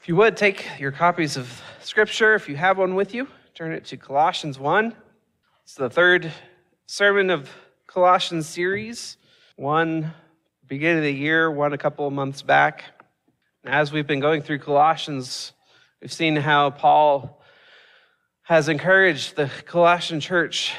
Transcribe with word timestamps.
If 0.00 0.08
you 0.08 0.16
would 0.16 0.34
take 0.34 0.66
your 0.78 0.92
copies 0.92 1.36
of 1.36 1.62
Scripture, 1.82 2.34
if 2.34 2.48
you 2.48 2.56
have 2.56 2.78
one 2.78 2.94
with 2.94 3.12
you, 3.12 3.28
turn 3.54 3.72
it 3.72 3.84
to 3.84 3.98
Colossians 3.98 4.58
1. 4.58 4.94
It's 5.62 5.74
the 5.74 5.90
third 5.90 6.32
sermon 6.86 7.28
of 7.28 7.50
Colossians 7.86 8.46
series, 8.46 9.18
one 9.56 10.14
beginning 10.66 10.96
of 10.96 11.04
the 11.04 11.12
year, 11.12 11.50
one 11.50 11.74
a 11.74 11.78
couple 11.78 12.06
of 12.06 12.14
months 12.14 12.40
back. 12.40 12.84
As 13.62 13.92
we've 13.92 14.06
been 14.06 14.20
going 14.20 14.40
through 14.40 14.60
Colossians, 14.60 15.52
we've 16.00 16.10
seen 16.10 16.34
how 16.34 16.70
Paul 16.70 17.42
has 18.44 18.70
encouraged 18.70 19.36
the 19.36 19.50
Colossian 19.66 20.18
church 20.18 20.72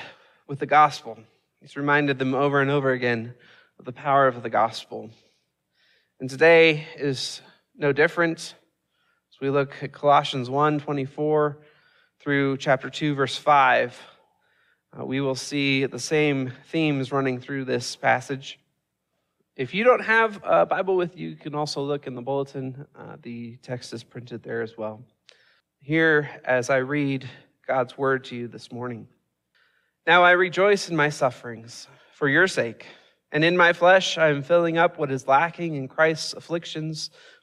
with 0.47 0.57
the 0.57 0.65
gospel. 0.65 1.19
He's 1.59 1.77
reminded 1.77 2.17
them 2.17 2.33
over 2.33 2.59
and 2.59 2.71
over 2.71 2.89
again 2.89 3.35
of 3.77 3.85
the 3.85 3.93
power 3.93 4.25
of 4.25 4.41
the 4.41 4.49
gospel. 4.49 5.11
And 6.19 6.27
today 6.27 6.87
is 6.97 7.41
no 7.77 7.93
different. 7.93 8.55
We 9.41 9.49
look 9.49 9.73
at 9.81 9.91
Colossians 9.91 10.51
1 10.51 10.81
24 10.81 11.57
through 12.19 12.57
chapter 12.57 12.91
2, 12.91 13.15
verse 13.15 13.35
5, 13.35 13.99
uh, 14.99 15.03
we 15.03 15.19
will 15.19 15.33
see 15.33 15.87
the 15.87 15.97
same 15.97 16.53
themes 16.69 17.11
running 17.11 17.39
through 17.39 17.65
this 17.65 17.95
passage. 17.95 18.59
If 19.55 19.73
you 19.73 19.83
don't 19.83 20.03
have 20.03 20.39
a 20.43 20.67
Bible 20.67 20.95
with 20.95 21.17
you, 21.17 21.29
you 21.29 21.35
can 21.35 21.55
also 21.55 21.81
look 21.81 22.05
in 22.05 22.13
the 22.13 22.21
bulletin. 22.21 22.85
Uh, 22.95 23.15
the 23.23 23.57
text 23.63 23.93
is 23.93 24.03
printed 24.03 24.43
there 24.43 24.61
as 24.61 24.77
well. 24.77 25.01
Here, 25.79 26.29
as 26.45 26.69
I 26.69 26.77
read 26.77 27.27
God's 27.65 27.97
word 27.97 28.25
to 28.25 28.35
you 28.35 28.47
this 28.47 28.71
morning. 28.71 29.07
Now 30.05 30.23
I 30.23 30.33
rejoice 30.33 30.87
in 30.87 30.95
my 30.95 31.09
sufferings 31.09 31.87
for 32.13 32.29
your 32.29 32.47
sake, 32.47 32.85
and 33.31 33.43
in 33.43 33.57
my 33.57 33.73
flesh 33.73 34.19
I 34.19 34.27
am 34.27 34.43
filling 34.43 34.77
up 34.77 34.99
what 34.99 35.09
is 35.09 35.27
lacking 35.27 35.73
in 35.73 35.87
Christ's 35.87 36.33
afflictions 36.33 37.09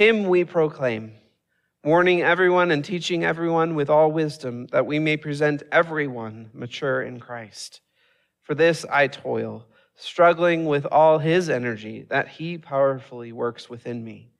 Him 0.00 0.28
we 0.28 0.44
proclaim, 0.44 1.12
warning 1.84 2.22
everyone 2.22 2.70
and 2.70 2.82
teaching 2.82 3.22
everyone 3.22 3.74
with 3.74 3.90
all 3.90 4.10
wisdom, 4.10 4.66
that 4.68 4.86
we 4.86 4.98
may 4.98 5.18
present 5.18 5.62
everyone 5.70 6.48
mature 6.54 7.02
in 7.02 7.20
Christ. 7.20 7.82
For 8.40 8.54
this 8.54 8.86
I 8.90 9.08
toil, 9.08 9.66
struggling 9.96 10.64
with 10.64 10.86
all 10.86 11.18
his 11.18 11.50
energy 11.50 12.06
that 12.08 12.28
he 12.28 12.56
powerfully 12.56 13.32
works 13.32 13.68
within 13.68 14.02
me. 14.02 14.30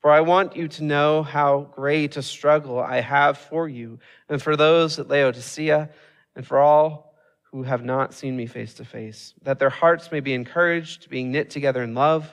For 0.00 0.12
I 0.12 0.20
want 0.20 0.54
you 0.54 0.68
to 0.68 0.84
know 0.84 1.24
how 1.24 1.72
great 1.74 2.16
a 2.16 2.22
struggle 2.22 2.78
I 2.78 3.00
have 3.00 3.38
for 3.38 3.68
you 3.68 3.98
and 4.28 4.40
for 4.40 4.54
those 4.54 4.96
at 5.00 5.08
Laodicea 5.08 5.90
and 6.36 6.46
for 6.46 6.60
all 6.60 7.16
who 7.50 7.64
have 7.64 7.84
not 7.84 8.14
seen 8.14 8.36
me 8.36 8.46
face 8.46 8.74
to 8.74 8.84
face, 8.84 9.34
that 9.42 9.58
their 9.58 9.70
hearts 9.70 10.12
may 10.12 10.20
be 10.20 10.34
encouraged, 10.34 11.10
being 11.10 11.32
knit 11.32 11.50
together 11.50 11.82
in 11.82 11.96
love, 11.96 12.32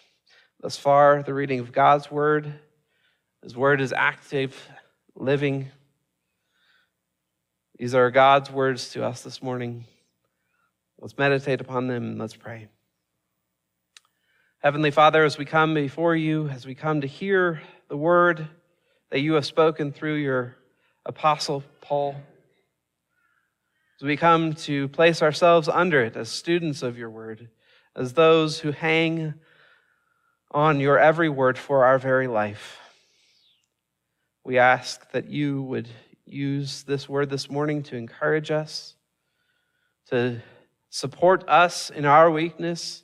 Thus 0.61 0.77
far, 0.77 1.23
the 1.23 1.33
reading 1.33 1.59
of 1.59 1.71
God's 1.71 2.11
word. 2.11 2.53
His 3.41 3.57
word 3.57 3.81
is 3.81 3.91
active, 3.91 4.55
living. 5.15 5.71
These 7.79 7.95
are 7.95 8.11
God's 8.11 8.51
words 8.51 8.89
to 8.91 9.03
us 9.03 9.23
this 9.23 9.41
morning. 9.41 9.85
Let's 10.99 11.17
meditate 11.17 11.61
upon 11.61 11.87
them 11.87 12.03
and 12.03 12.19
let's 12.19 12.35
pray. 12.35 12.67
Heavenly 14.59 14.91
Father, 14.91 15.25
as 15.25 15.39
we 15.39 15.45
come 15.45 15.73
before 15.73 16.15
you, 16.15 16.47
as 16.49 16.67
we 16.67 16.75
come 16.75 17.01
to 17.01 17.07
hear 17.07 17.59
the 17.89 17.97
word 17.97 18.47
that 19.09 19.21
you 19.21 19.33
have 19.33 19.47
spoken 19.47 19.91
through 19.91 20.17
your 20.17 20.55
apostle 21.07 21.63
Paul. 21.81 22.15
As 23.99 24.05
we 24.05 24.15
come 24.15 24.53
to 24.53 24.89
place 24.89 25.23
ourselves 25.23 25.67
under 25.67 26.03
it 26.03 26.15
as 26.15 26.29
students 26.29 26.83
of 26.83 26.99
your 26.99 27.09
word, 27.09 27.49
as 27.95 28.13
those 28.13 28.59
who 28.59 28.71
hang 28.71 29.33
on 30.51 30.79
your 30.79 30.99
every 30.99 31.29
word 31.29 31.57
for 31.57 31.85
our 31.85 31.97
very 31.97 32.27
life, 32.27 32.77
we 34.43 34.57
ask 34.57 35.09
that 35.11 35.29
you 35.29 35.61
would 35.63 35.87
use 36.25 36.83
this 36.83 37.09
word 37.09 37.29
this 37.29 37.49
morning 37.49 37.83
to 37.83 37.95
encourage 37.95 38.51
us, 38.51 38.95
to 40.09 40.41
support 40.89 41.47
us 41.47 41.89
in 41.89 42.05
our 42.05 42.29
weakness 42.29 43.03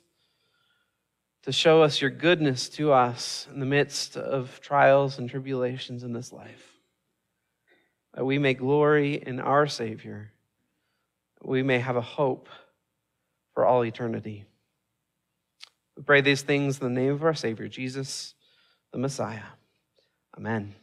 to 1.48 1.52
show 1.52 1.82
us 1.82 2.02
your 2.02 2.10
goodness 2.10 2.68
to 2.68 2.92
us 2.92 3.48
in 3.50 3.58
the 3.58 3.64
midst 3.64 4.18
of 4.18 4.60
trials 4.60 5.18
and 5.18 5.30
tribulations 5.30 6.04
in 6.04 6.12
this 6.12 6.30
life. 6.30 6.74
That 8.12 8.26
we 8.26 8.38
may 8.38 8.52
glory 8.52 9.14
in 9.14 9.40
our 9.40 9.66
Savior, 9.66 10.30
we 11.42 11.62
may 11.62 11.78
have 11.78 11.96
a 11.96 12.02
hope 12.02 12.50
for 13.54 13.64
all 13.64 13.82
eternity. 13.82 14.44
We 15.98 16.04
pray 16.04 16.20
these 16.20 16.42
things 16.42 16.78
in 16.78 16.94
the 16.94 17.00
name 17.00 17.10
of 17.10 17.24
our 17.24 17.34
Savior, 17.34 17.66
Jesus, 17.66 18.34
the 18.92 18.98
Messiah. 18.98 19.42
Amen. 20.36 20.76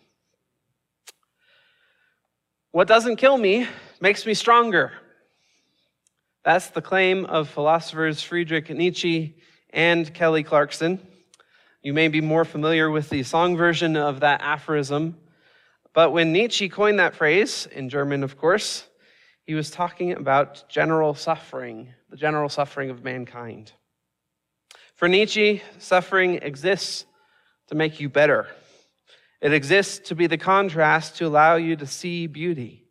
What 2.72 2.90
doesn't 2.90 3.16
kill 3.16 3.38
me 3.38 3.66
makes 4.02 4.26
me 4.26 4.34
stronger. 4.34 4.92
That's 6.44 6.68
the 6.68 6.82
claim 6.82 7.24
of 7.24 7.48
philosophers 7.48 8.22
Friedrich 8.22 8.70
Nietzsche 8.70 9.38
and 9.70 10.14
Kelly 10.14 10.44
Clarkson. 10.44 11.00
You 11.82 11.94
may 11.94 12.10
be 12.10 12.20
more 12.20 12.44
familiar 12.44 12.92
with 12.92 13.10
the 13.10 13.24
song 13.24 13.56
version 13.56 13.96
of 13.96 14.20
that 14.20 14.42
aphorism. 14.42 15.16
But 15.94 16.12
when 16.12 16.34
Nietzsche 16.34 16.68
coined 16.68 17.00
that 17.00 17.16
phrase, 17.16 17.70
in 17.72 17.88
German, 17.88 18.22
of 18.22 18.38
course, 18.38 18.86
he 19.46 19.54
was 19.54 19.72
talking 19.72 20.12
about 20.12 20.68
general 20.68 21.16
suffering, 21.16 21.94
the 22.10 22.18
general 22.18 22.50
suffering 22.50 22.90
of 22.90 23.02
mankind. 23.02 23.72
For 24.96 25.10
Nietzsche, 25.10 25.62
suffering 25.78 26.36
exists 26.36 27.06
to 27.68 27.76
make 27.76 28.00
you 28.00 28.08
better. 28.08 28.48
It 29.42 29.52
exists 29.52 30.08
to 30.08 30.16
be 30.16 30.28
the 30.28 30.38
contrast 30.38 31.18
to 31.18 31.28
allow 31.28 31.56
you 31.56 31.76
to 31.76 31.86
see 31.86 32.28
beauty. 32.28 32.86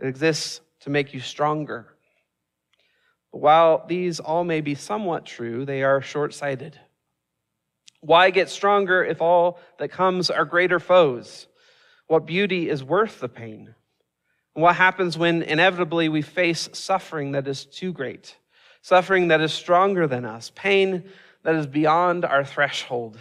It 0.00 0.06
exists 0.06 0.62
to 0.80 0.90
make 0.90 1.12
you 1.12 1.20
stronger. 1.20 1.94
But 3.30 3.42
while 3.42 3.84
these 3.86 4.20
all 4.20 4.42
may 4.42 4.62
be 4.62 4.74
somewhat 4.74 5.26
true, 5.26 5.66
they 5.66 5.82
are 5.82 6.00
short 6.00 6.32
sighted. 6.32 6.80
Why 8.00 8.30
get 8.30 8.48
stronger 8.48 9.04
if 9.04 9.20
all 9.20 9.58
that 9.78 9.88
comes 9.88 10.30
are 10.30 10.46
greater 10.46 10.80
foes? 10.80 11.46
What 12.06 12.26
beauty 12.26 12.70
is 12.70 12.82
worth 12.82 13.20
the 13.20 13.28
pain? 13.28 13.74
And 14.54 14.62
what 14.62 14.76
happens 14.76 15.18
when 15.18 15.42
inevitably 15.42 16.08
we 16.08 16.22
face 16.22 16.70
suffering 16.72 17.32
that 17.32 17.46
is 17.46 17.66
too 17.66 17.92
great, 17.92 18.34
suffering 18.80 19.28
that 19.28 19.42
is 19.42 19.52
stronger 19.52 20.06
than 20.06 20.24
us, 20.24 20.50
pain 20.54 21.04
that 21.44 21.54
is 21.54 21.66
beyond 21.66 22.24
our 22.24 22.44
threshold, 22.44 23.18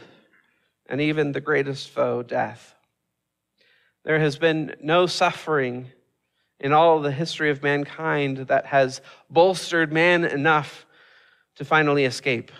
and 0.87 0.99
even 0.99 1.31
the 1.31 1.41
greatest 1.41 1.89
foe, 1.89 2.23
death? 2.23 2.75
There 4.03 4.19
has 4.19 4.37
been 4.37 4.75
no 4.81 5.05
suffering 5.05 5.91
in 6.59 6.73
all 6.73 7.01
the 7.01 7.11
history 7.11 7.49
of 7.49 7.61
mankind 7.61 8.37
that 8.47 8.65
has 8.65 9.01
bolstered 9.29 9.91
man 9.91 10.25
enough 10.25 10.85
to 11.55 11.65
finally 11.65 12.05
escape. 12.05 12.51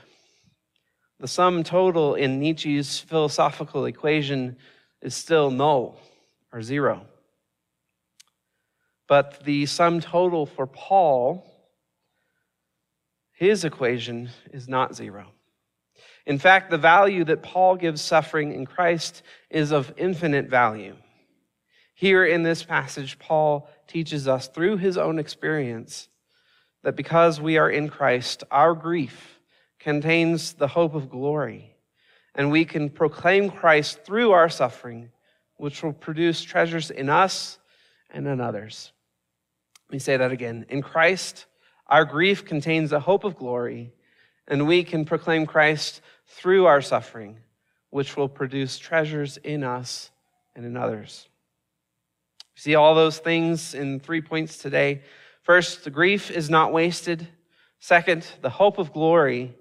The 1.19 1.27
sum 1.27 1.63
total 1.63 2.15
in 2.15 2.39
Nietzsche's 2.39 2.99
philosophical 2.99 3.85
equation 3.85 4.57
is 5.01 5.15
still 5.15 5.51
null 5.51 5.99
or 6.51 6.61
zero. 6.61 7.05
But 9.07 9.43
the 9.43 9.65
sum 9.65 10.01
total 10.01 10.45
for 10.45 10.67
Paul, 10.67 11.45
his 13.31 13.63
equation 13.63 14.29
is 14.51 14.67
not 14.67 14.95
zero. 14.95 15.27
In 16.25 16.39
fact, 16.39 16.71
the 16.71 16.77
value 16.77 17.23
that 17.25 17.43
Paul 17.43 17.75
gives 17.75 18.01
suffering 18.01 18.53
in 18.53 18.65
Christ 18.65 19.23
is 19.49 19.71
of 19.71 19.93
infinite 19.97 20.47
value. 20.47 20.95
Here 21.93 22.25
in 22.25 22.43
this 22.43 22.63
passage, 22.63 23.19
Paul 23.19 23.69
teaches 23.87 24.27
us 24.27 24.47
through 24.47 24.77
his 24.77 24.97
own 24.97 25.19
experience 25.19 26.07
that 26.83 26.95
because 26.95 27.39
we 27.39 27.57
are 27.57 27.69
in 27.69 27.89
Christ, 27.89 28.43
our 28.51 28.73
grief 28.73 29.39
contains 29.79 30.53
the 30.53 30.67
hope 30.67 30.95
of 30.95 31.09
glory, 31.09 31.75
and 32.35 32.51
we 32.51 32.65
can 32.65 32.89
proclaim 32.89 33.49
Christ 33.49 34.03
through 34.05 34.31
our 34.31 34.49
suffering, 34.49 35.11
which 35.57 35.83
will 35.83 35.93
produce 35.93 36.41
treasures 36.41 36.89
in 36.89 37.09
us 37.09 37.59
and 38.09 38.27
in 38.27 38.41
others. 38.41 38.91
Let 39.87 39.93
me 39.93 39.99
say 39.99 40.17
that 40.17 40.31
again. 40.31 40.65
In 40.69 40.81
Christ, 40.81 41.45
our 41.87 42.05
grief 42.05 42.45
contains 42.45 42.91
a 42.91 42.99
hope 42.99 43.23
of 43.23 43.35
glory, 43.35 43.93
and 44.47 44.67
we 44.67 44.83
can 44.83 45.05
proclaim 45.05 45.45
Christ 45.45 46.01
through 46.33 46.65
our 46.65 46.81
suffering, 46.81 47.37
which 47.89 48.17
will 48.17 48.29
produce 48.29 48.77
treasures 48.77 49.37
in 49.37 49.63
us 49.63 50.11
and 50.55 50.65
in 50.65 50.75
others. 50.75 51.27
See 52.55 52.75
all 52.75 52.95
those 52.95 53.17
things 53.17 53.73
in 53.73 53.99
three 53.99 54.21
points 54.21 54.57
today. 54.57 55.01
First, 55.41 55.83
the 55.83 55.89
grief 55.89 56.29
is 56.29 56.49
not 56.49 56.71
wasted. 56.71 57.27
Second, 57.79 58.25
the 58.41 58.49
hope 58.49 58.77
of 58.77 58.93
glory. 58.93 59.55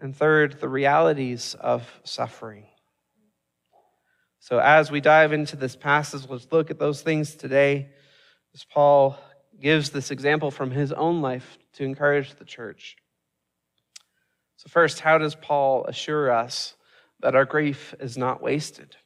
And 0.00 0.16
third, 0.16 0.60
the 0.60 0.68
realities 0.68 1.56
of 1.58 1.90
suffering. 2.04 2.66
So, 4.38 4.60
as 4.60 4.90
we 4.90 5.00
dive 5.00 5.32
into 5.32 5.56
this 5.56 5.74
passage, 5.74 6.22
let's 6.28 6.46
look 6.52 6.70
at 6.70 6.78
those 6.78 7.02
things 7.02 7.34
today 7.34 7.88
as 8.54 8.64
Paul 8.64 9.18
gives 9.60 9.90
this 9.90 10.12
example 10.12 10.52
from 10.52 10.70
his 10.70 10.92
own 10.92 11.20
life 11.20 11.58
to 11.74 11.84
encourage 11.84 12.34
the 12.36 12.44
church. 12.44 12.96
So, 14.58 14.68
first, 14.68 14.98
how 14.98 15.18
does 15.18 15.36
Paul 15.36 15.84
assure 15.84 16.32
us 16.32 16.74
that 17.20 17.36
our 17.36 17.44
grief 17.44 17.94
is 18.00 18.18
not 18.18 18.42
wasted? 18.42 18.96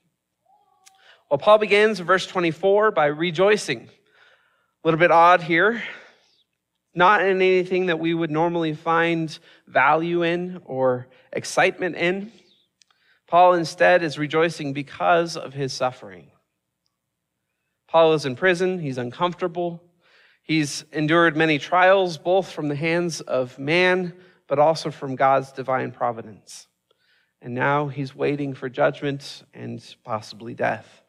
Well, 1.31 1.37
Paul 1.37 1.58
begins 1.58 2.00
verse 2.00 2.26
24 2.26 2.90
by 2.93 3.06
rejoicing. 3.06 3.81
A 3.82 4.88
little 4.88 4.99
bit 4.99 5.10
odd 5.10 5.43
here. 5.43 5.82
Not 6.94 7.20
in 7.20 7.43
anything 7.43 7.87
that 7.87 7.99
we 7.99 8.14
would 8.14 8.31
normally 8.31 8.72
find 8.72 9.38
value 9.66 10.22
in 10.22 10.62
or 10.64 11.08
excitement 11.34 11.96
in. 11.96 12.32
Paul 13.26 13.52
instead 13.52 14.02
is 14.02 14.19
rejoicing 14.19 14.72
because 14.72 15.37
of 15.37 15.52
his 15.52 15.75
suffering. 15.75 16.31
Paul 17.88 18.14
is 18.14 18.25
in 18.25 18.37
prison, 18.37 18.78
he's 18.78 18.96
uncomfortable. 18.96 19.82
He's 20.43 20.87
endured 20.93 21.37
many 21.37 21.58
trials, 21.58 22.16
both 22.16 22.50
from 22.50 22.69
the 22.69 22.75
hands 22.75 23.20
of 23.20 23.58
man, 23.58 24.14
but 24.52 24.58
also 24.58 24.90
from 24.90 25.16
God's 25.16 25.50
divine 25.50 25.93
providence. 25.93 26.66
And 27.40 27.54
now 27.54 27.88
he's 27.88 28.14
waiting 28.14 28.52
for 28.52 28.69
judgment 28.69 29.44
and 29.54 29.82
possibly 30.04 30.52
death. 30.52 31.00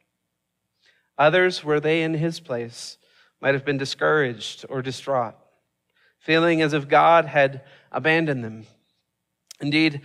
Others, 1.17 1.61
were 1.61 1.81
they 1.81 2.03
in 2.03 2.13
his 2.13 2.39
place, 2.39 2.97
might 3.41 3.53
have 3.53 3.65
been 3.65 3.77
discouraged 3.77 4.65
or 4.69 4.81
distraught, 4.81 5.35
feeling 6.19 6.61
as 6.61 6.71
if 6.71 6.87
God 6.87 7.25
had 7.25 7.63
abandoned 7.91 8.45
them. 8.45 8.65
Indeed, 9.59 10.03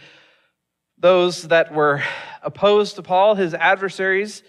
those 0.99 1.46
that 1.46 1.73
were 1.73 2.02
opposed 2.43 2.96
to 2.96 3.02
Paul, 3.05 3.37
his 3.37 3.55
adversaries, 3.55 4.43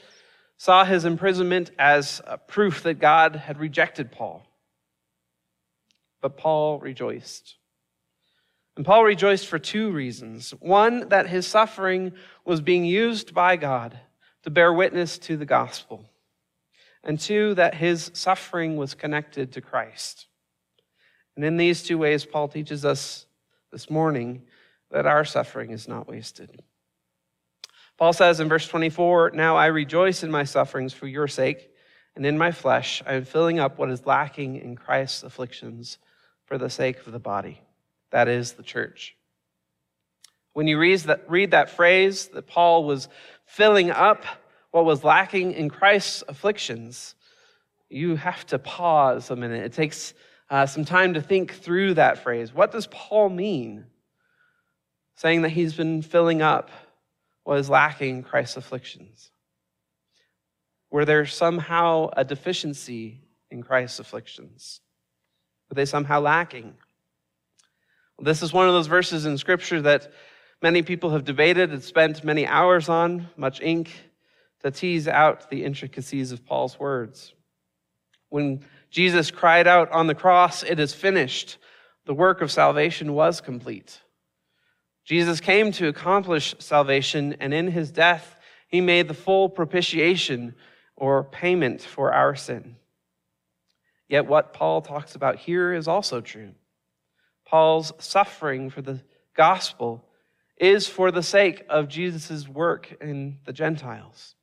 saw 0.58 0.84
his 0.84 1.06
imprisonment 1.06 1.70
as 1.78 2.24
a 2.26 2.40
proof 2.40 2.82
that 2.82 2.96
God 2.96 3.36
had 3.36 3.60
rejected 3.60 4.12
Paul. 4.12 4.48
But 6.24 6.38
Paul 6.38 6.80
rejoiced. 6.80 7.56
And 8.80 8.86
Paul 8.86 9.04
rejoiced 9.04 9.48
for 9.48 9.60
two 9.60 9.92
reasons. 9.92 10.52
One, 10.62 11.10
that 11.10 11.28
his 11.28 11.46
suffering 11.46 12.14
was 12.46 12.62
being 12.62 12.86
used 12.86 13.34
by 13.34 13.58
God 13.58 14.00
to 14.44 14.50
bear 14.50 14.72
witness 14.72 15.18
to 15.18 15.36
the 15.36 15.46
gospel 15.46 16.06
and 17.04 17.20
two, 17.20 17.56
that 17.56 17.76
his 17.76 18.10
suffering 18.14 18.78
was 18.78 18.94
connected 18.94 19.52
to 19.52 19.60
Christ. 19.60 20.28
And 21.36 21.44
in 21.44 21.58
these 21.58 21.84
two 21.84 21.98
ways, 21.98 22.24
Paul 22.24 22.48
teaches 22.48 22.86
us 22.86 23.26
this 23.70 23.90
morning 23.90 24.44
that 24.92 25.06
our 25.06 25.26
suffering 25.26 25.72
is 25.72 25.90
not 25.90 26.08
wasted. 26.08 26.64
Paul 27.98 28.14
says 28.14 28.40
in 28.40 28.48
verse 28.48 28.70
24, 28.70 29.32
Now 29.34 29.58
I 29.58 29.66
rejoice 29.66 30.24
in 30.24 30.32
my 30.32 30.46
sufferings 30.46 30.94
for 30.94 31.06
your 31.06 31.28
sake, 31.28 31.70
and 32.16 32.26
in 32.26 32.38
my 32.38 32.54
flesh 32.54 33.04
I 33.06 33.16
am 33.16 33.26
filling 33.26 33.60
up 33.60 33.78
what 33.78 33.90
is 33.90 34.06
lacking 34.06 34.56
in 34.56 34.78
Christ's 34.78 35.24
afflictions 35.24 35.98
for 36.46 36.58
the 36.58 36.70
sake 36.70 37.06
of 37.06 37.12
the 37.12 37.20
body, 37.20 37.60
that 38.12 38.28
is, 38.28 38.54
the 38.54 38.64
church. 38.64 39.16
When 40.54 40.68
you 40.68 40.80
read 40.80 41.00
that, 41.02 41.30
read 41.30 41.52
that 41.52 41.70
phrase 41.70 42.28
that 42.30 42.48
Paul 42.48 42.84
was 42.84 43.08
filling 43.46 43.92
up 43.92 44.26
what 44.72 44.86
was 44.86 45.04
lacking 45.04 45.54
in 45.54 45.70
Christ's 45.70 46.24
afflictions, 46.28 47.16
you 47.90 48.16
have 48.16 48.46
to 48.48 48.60
pause 48.60 49.30
a 49.30 49.36
minute. 49.36 49.64
It 49.64 49.74
takes 49.74 50.14
uh, 50.50 50.66
some 50.66 50.86
time 50.86 51.16
to 51.16 51.22
think 51.22 51.54
through 51.54 51.96
that 51.96 52.24
phrase. 52.24 52.54
What 52.54 52.72
does 52.72 52.88
Paul 52.88 53.30
mean? 53.30 53.86
Saying 55.16 55.42
that 55.42 55.50
he's 55.50 55.74
been 55.74 56.02
filling 56.02 56.42
up 56.42 56.70
what 57.44 57.60
is 57.60 57.70
lacking 57.70 58.18
in 58.18 58.24
Christ's 58.24 58.58
afflictions. 58.58 59.32
Were 60.92 61.06
there 61.06 61.26
somehow 61.26 62.10
a 62.16 62.24
deficiency 62.24 63.22
in 63.52 63.64
Christ's 63.64 64.00
afflictions? 64.00 64.82
Were 65.70 65.76
they 65.76 65.86
somehow 65.86 66.20
lacking? 66.20 66.76
This 68.22 68.42
is 68.42 68.52
one 68.52 68.68
of 68.68 68.74
those 68.74 68.88
verses 68.88 69.26
in 69.26 69.38
Scripture 69.38 69.82
that 69.84 70.12
many 70.62 70.82
people 70.82 71.12
have 71.12 71.24
debated 71.24 71.72
and 71.72 71.82
spent 71.82 72.24
many 72.24 72.46
hours 72.46 72.90
on, 72.90 73.30
much 73.38 73.62
ink 73.62 73.92
to 74.62 74.72
tease 74.72 75.08
out 75.08 75.50
the 75.50 75.64
intricacies 75.64 76.32
of 76.32 76.46
Paul's 76.46 76.78
words. 76.78 77.34
When 78.28 78.66
Jesus 78.90 79.32
cried 79.32 79.68
out 79.68 79.92
on 79.92 80.08
the 80.08 80.16
cross, 80.16 80.64
It 80.64 80.80
is 80.80 80.94
finished, 80.94 81.58
the 82.06 82.14
work 82.14 82.42
of 82.42 82.52
salvation 82.52 83.14
was 83.14 83.40
complete. 83.40 84.02
Jesus 85.06 85.40
came 85.40 85.72
to 85.74 85.88
accomplish 85.88 86.56
salvation, 86.60 87.38
and 87.40 87.54
in 87.54 87.68
his 87.68 87.90
death, 87.90 88.40
he 88.68 88.82
made 88.82 89.08
the 89.08 89.14
full 89.14 89.50
propitiation 89.50 90.56
or 90.96 91.24
payment 91.24 91.82
for 91.82 92.12
our 92.12 92.36
sin. 92.36 92.76
Yet, 94.08 94.28
what 94.28 94.54
Paul 94.54 94.82
talks 94.82 95.16
about 95.16 95.38
here 95.38 95.74
is 95.74 95.88
also 95.88 96.20
true. 96.20 96.52
Paul's 97.50 97.92
suffering 97.98 98.70
for 98.70 98.84
the 98.84 99.02
gospel 99.36 100.06
is 100.58 100.88
for 100.88 101.10
the 101.10 101.24
sake 101.24 101.66
of 101.68 101.88
Jesus' 101.88 102.48
work 102.48 102.96
in 103.02 103.40
the 103.46 103.54
Gentiles. 103.54 104.36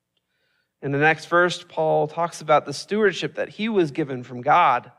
In 0.82 0.90
the 0.90 0.98
next 0.98 1.26
verse, 1.26 1.64
Paul 1.68 2.08
talks 2.08 2.40
about 2.40 2.66
the 2.66 2.72
stewardship 2.72 3.36
that 3.36 3.48
he 3.48 3.68
was 3.68 3.92
given 3.92 4.25
from 4.25 4.40
God. 4.40 4.90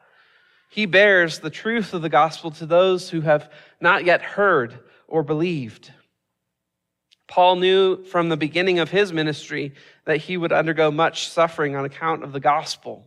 He 0.70 0.86
bears 0.86 1.40
the 1.40 1.50
truth 1.50 1.94
of 1.94 2.02
the 2.02 2.08
gospel 2.08 2.52
to 2.52 2.66
those 2.66 3.10
who 3.10 3.22
have 3.22 3.52
not 3.82 4.06
yet 4.06 4.22
heard 4.22 4.80
or 5.10 5.22
believed. 5.22 5.92
Paul 7.28 7.58
knew 7.58 8.06
from 8.06 8.30
the 8.30 8.38
beginning 8.38 8.80
of 8.80 8.90
his 8.90 9.12
ministry 9.12 9.74
that 10.06 10.18
he 10.18 10.38
would 10.38 10.54
undergo 10.54 10.92
much 10.92 11.28
suffering 11.28 11.76
on 11.76 11.84
account 11.84 12.24
of 12.24 12.32
the 12.32 12.40
gospel. 12.40 13.06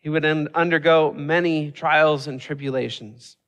He 0.00 0.10
would 0.10 0.26
undergo 0.26 1.12
many 1.12 1.70
trials 1.70 2.26
and 2.26 2.38
tribulations. 2.38 3.38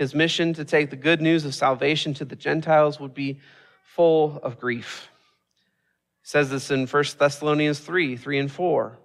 His 0.00 0.14
mission 0.14 0.54
to 0.54 0.64
take 0.64 0.88
the 0.88 0.96
good 0.96 1.20
news 1.20 1.44
of 1.44 1.54
salvation 1.54 2.14
to 2.14 2.24
the 2.24 2.34
Gentiles 2.34 2.98
would 2.98 3.12
be 3.12 3.38
full 3.82 4.40
of 4.42 4.58
grief 4.58 5.10
He 6.22 6.28
says 6.28 6.48
this 6.48 6.70
in 6.70 6.86
1 6.86 7.04
Thessalonians 7.18 7.80
3 7.80 8.16
3 8.16 8.38
and 8.38 8.50
4, 8.50 8.98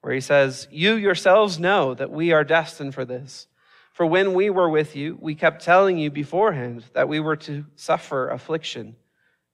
where 0.00 0.14
he 0.14 0.22
says, 0.22 0.66
You 0.70 0.94
yourselves 0.94 1.58
know 1.58 1.92
that 1.92 2.10
we 2.10 2.32
are 2.32 2.42
destined 2.42 2.94
for 2.94 3.04
this. 3.04 3.48
For 3.92 4.06
when 4.06 4.32
we 4.32 4.48
were 4.48 4.70
with 4.70 4.96
you, 4.96 5.18
we 5.20 5.34
kept 5.34 5.62
telling 5.62 5.98
you 5.98 6.10
beforehand 6.10 6.84
that 6.94 7.06
we 7.06 7.20
were 7.20 7.36
to 7.36 7.66
suffer 7.76 8.30
affliction, 8.30 8.96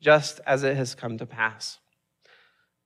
just 0.00 0.38
as 0.46 0.62
it 0.62 0.76
has 0.76 0.94
come 0.94 1.18
to 1.18 1.26
pass. 1.26 1.80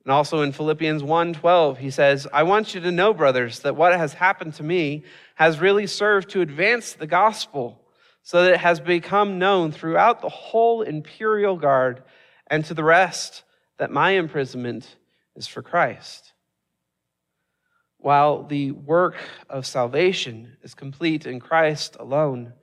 And 0.06 0.10
also 0.10 0.40
in 0.40 0.52
Philippians 0.52 1.02
1:12, 1.02 1.76
he 1.76 1.90
says, 1.90 2.26
"I 2.32 2.44
want 2.44 2.74
you 2.74 2.80
to 2.80 2.90
know, 2.90 3.12
brothers, 3.12 3.60
that 3.60 3.76
what 3.76 3.92
has 3.92 4.14
happened 4.14 4.54
to 4.54 4.62
me 4.62 5.04
has 5.34 5.60
really 5.60 5.86
served 5.86 6.30
to 6.30 6.40
advance 6.40 6.94
the 6.94 7.06
gospel, 7.06 7.76
so 8.22 8.44
that 8.44 8.54
it 8.54 8.60
has 8.60 8.80
become 8.80 9.38
known 9.38 9.72
throughout 9.72 10.20
the 10.20 10.28
whole 10.28 10.82
imperial 10.82 11.56
guard 11.56 12.02
and 12.46 12.64
to 12.64 12.74
the 12.74 12.84
rest 12.84 13.42
that 13.78 13.90
my 13.90 14.10
imprisonment 14.12 14.96
is 15.36 15.46
for 15.46 15.62
Christ. 15.62 16.32
While 17.98 18.44
the 18.44 18.72
work 18.72 19.16
of 19.48 19.66
salvation 19.66 20.56
is 20.62 20.74
complete 20.74 21.26
in 21.26 21.40
Christ 21.40 21.96
alone, 22.00 22.54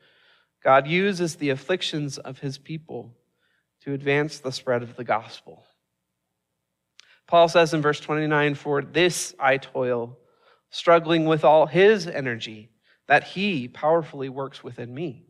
God 0.64 0.88
uses 0.88 1.36
the 1.36 1.52
afflictions 1.52 2.18
of 2.18 2.40
his 2.40 2.58
people 2.58 3.16
to 3.82 3.94
advance 3.94 4.40
the 4.40 4.52
spread 4.52 4.84
of 4.84 4.96
the 4.96 5.04
gospel. 5.04 5.64
Paul 7.28 7.48
says 7.50 7.74
in 7.74 7.82
verse 7.82 8.00
29 8.00 8.56
For 8.56 8.82
this 8.82 9.36
I 9.40 9.58
toil, 9.58 10.18
struggling 10.70 11.26
with 11.26 11.44
all 11.44 11.68
his 11.68 12.08
energy, 12.08 12.70
that 13.08 13.24
he 13.24 13.68
powerfully 13.68 14.30
works 14.30 14.64
within 14.64 14.94
me. 14.94 15.27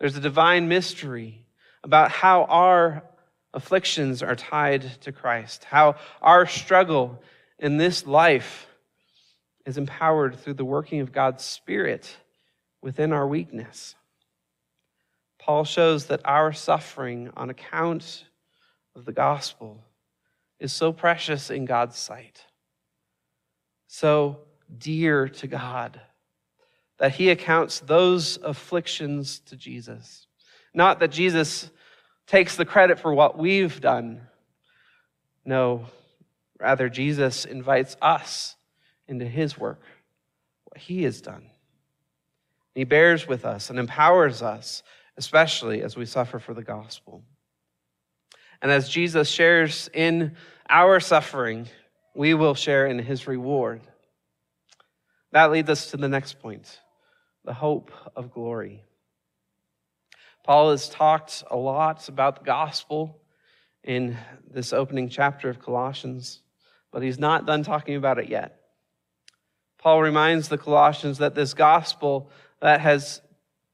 There's 0.00 0.16
a 0.16 0.20
divine 0.20 0.66
mystery 0.66 1.44
about 1.84 2.10
how 2.10 2.44
our 2.44 3.04
afflictions 3.52 4.22
are 4.22 4.34
tied 4.34 4.82
to 5.02 5.12
Christ, 5.12 5.64
how 5.64 5.96
our 6.22 6.46
struggle 6.46 7.22
in 7.58 7.76
this 7.76 8.06
life 8.06 8.66
is 9.66 9.76
empowered 9.76 10.38
through 10.38 10.54
the 10.54 10.64
working 10.64 11.00
of 11.00 11.12
God's 11.12 11.44
Spirit 11.44 12.16
within 12.80 13.12
our 13.12 13.26
weakness. 13.26 13.94
Paul 15.38 15.64
shows 15.64 16.06
that 16.06 16.22
our 16.24 16.52
suffering 16.52 17.30
on 17.36 17.50
account 17.50 18.24
of 18.96 19.04
the 19.04 19.12
gospel 19.12 19.84
is 20.58 20.72
so 20.72 20.92
precious 20.92 21.50
in 21.50 21.66
God's 21.66 21.98
sight, 21.98 22.46
so 23.86 24.38
dear 24.78 25.28
to 25.28 25.46
God, 25.46 26.00
that 27.00 27.14
he 27.14 27.30
accounts 27.30 27.80
those 27.80 28.38
afflictions 28.44 29.40
to 29.40 29.56
Jesus. 29.56 30.26
Not 30.74 31.00
that 31.00 31.10
Jesus 31.10 31.70
takes 32.26 32.56
the 32.56 32.66
credit 32.66 33.00
for 33.00 33.12
what 33.12 33.38
we've 33.38 33.80
done. 33.80 34.20
No, 35.44 35.86
rather, 36.60 36.90
Jesus 36.90 37.46
invites 37.46 37.96
us 38.02 38.54
into 39.08 39.24
his 39.24 39.58
work, 39.58 39.80
what 40.66 40.78
he 40.78 41.02
has 41.04 41.22
done. 41.22 41.46
He 42.74 42.84
bears 42.84 43.26
with 43.26 43.46
us 43.46 43.70
and 43.70 43.78
empowers 43.78 44.42
us, 44.42 44.82
especially 45.16 45.82
as 45.82 45.96
we 45.96 46.04
suffer 46.04 46.38
for 46.38 46.52
the 46.52 46.62
gospel. 46.62 47.24
And 48.60 48.70
as 48.70 48.90
Jesus 48.90 49.28
shares 49.30 49.88
in 49.94 50.36
our 50.68 51.00
suffering, 51.00 51.66
we 52.14 52.34
will 52.34 52.54
share 52.54 52.86
in 52.86 52.98
his 52.98 53.26
reward. 53.26 53.80
That 55.32 55.50
leads 55.50 55.70
us 55.70 55.90
to 55.92 55.96
the 55.96 56.08
next 56.08 56.40
point 56.40 56.78
the 57.44 57.52
hope 57.52 57.90
of 58.16 58.32
glory. 58.32 58.84
Paul 60.44 60.70
has 60.70 60.88
talked 60.88 61.44
a 61.50 61.56
lot 61.56 62.08
about 62.08 62.36
the 62.36 62.44
gospel 62.44 63.20
in 63.84 64.16
this 64.50 64.72
opening 64.72 65.08
chapter 65.08 65.48
of 65.48 65.60
Colossians, 65.60 66.40
but 66.92 67.02
he's 67.02 67.18
not 67.18 67.46
done 67.46 67.62
talking 67.62 67.96
about 67.96 68.18
it 68.18 68.28
yet. 68.28 68.60
Paul 69.78 70.02
reminds 70.02 70.48
the 70.48 70.58
Colossians 70.58 71.18
that 71.18 71.34
this 71.34 71.54
gospel 71.54 72.30
that 72.60 72.80
has 72.80 73.22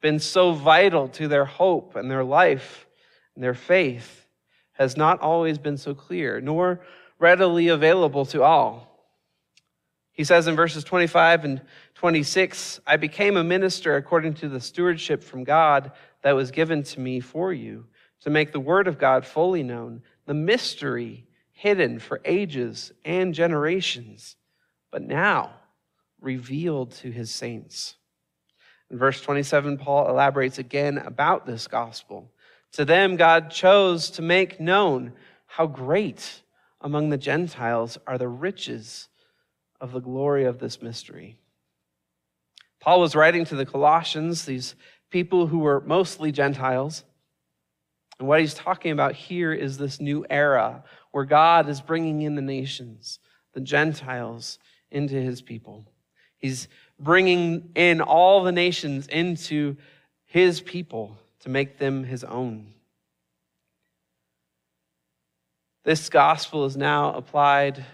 been 0.01 0.19
so 0.21 0.53
vital 0.53 1.09
to 1.09 1.27
their 1.27 1.45
hope 1.45 1.97
and 1.97 2.11
their 2.11 2.25
life 2.25 2.87
and 3.35 3.43
their 3.43 3.55
faith 3.55 4.27
has 4.73 4.97
not 4.97 5.21
always 5.21 5.59
been 5.59 5.77
so 5.77 5.95
clear, 5.95 6.41
nor 6.41 6.81
readily 7.19 7.69
available 7.69 8.27
to 8.27 8.43
all. 8.43 8.87
He 10.13 10.25
says 10.25 10.47
in 10.47 10.57
verses 10.57 10.85
25 10.85 11.45
and 11.45 11.63
26 11.97 12.81
I 12.87 12.97
became 12.97 13.39
a 13.39 13.45
minister 13.45 13.97
according 13.97 14.35
to 14.35 14.49
the 14.51 14.61
stewardship 14.61 15.23
from 15.23 15.45
God 15.45 15.93
that 16.23 16.37
was 16.37 16.51
given 16.51 16.83
to 16.83 17.01
me 17.01 17.21
for 17.21 17.55
you, 17.55 17.87
to 18.21 18.31
make 18.31 18.53
the 18.53 18.61
word 18.61 18.87
of 18.87 18.99
God 18.99 19.25
fully 19.25 19.63
known, 19.63 20.03
the 20.27 20.35
mystery 20.35 21.25
hidden 21.53 21.99
for 21.99 22.21
ages 22.27 22.93
and 23.07 23.33
generations, 23.33 24.37
but 24.91 25.01
now 25.03 25.53
revealed 26.21 26.91
to 26.91 27.11
his 27.11 27.31
saints. 27.31 27.95
In 28.91 28.99
verse 28.99 29.23
27, 29.23 29.79
Paul 29.79 30.11
elaborates 30.11 30.59
again 30.59 30.99
about 30.99 31.47
this 31.47 31.67
gospel. 31.67 32.31
To 32.73 32.85
them, 32.85 33.17
God 33.17 33.51
chose 33.51 34.11
to 34.11 34.23
make 34.23 34.61
known 34.61 35.15
how 35.47 35.67
great 35.67 36.43
among 36.83 37.09
the 37.09 37.17
Gentiles 37.17 37.97
are 38.07 38.19
the 38.19 38.29
riches 38.29 39.09
of 39.81 39.93
the 39.93 40.01
glory 40.01 40.45
of 40.45 40.59
this 40.59 40.83
mystery. 40.83 41.39
Paul 42.81 43.01
was 43.01 43.17
writing 43.17 43.45
to 43.47 43.57
the 43.57 43.67
Colossians, 43.67 44.45
these 44.45 44.75
people 45.11 45.47
who 45.47 45.59
were 45.59 45.81
mostly 45.81 46.33
Gentiles. 46.33 47.05
And 48.19 48.29
what 48.29 48.41
he's 48.41 48.55
talking 48.55 48.93
about 48.93 49.15
here 49.15 49.53
is 49.53 49.77
this 49.77 50.01
new 50.01 50.25
era 50.29 50.85
where 51.11 51.25
God 51.25 51.69
is 51.69 51.81
bringing 51.81 52.23
in 52.23 52.35
the 52.35 52.43
nations, 52.43 53.19
the 53.53 53.61
Gentiles, 53.61 54.59
into 54.91 55.15
his 55.15 55.43
people. 55.43 55.87
He's 56.39 56.69
bringing 56.99 57.71
in 57.75 58.01
all 58.01 58.43
the 58.43 58.53
nations 58.53 59.07
into 59.07 59.77
his 60.25 60.61
people 60.61 61.19
to 61.41 61.49
make 61.49 61.79
them 61.79 62.05
his 62.05 62.25
own. 62.25 62.73
This 65.85 66.09
gospel 66.09 66.65
is 66.65 66.77
now 66.77 67.15
applied 67.15 67.85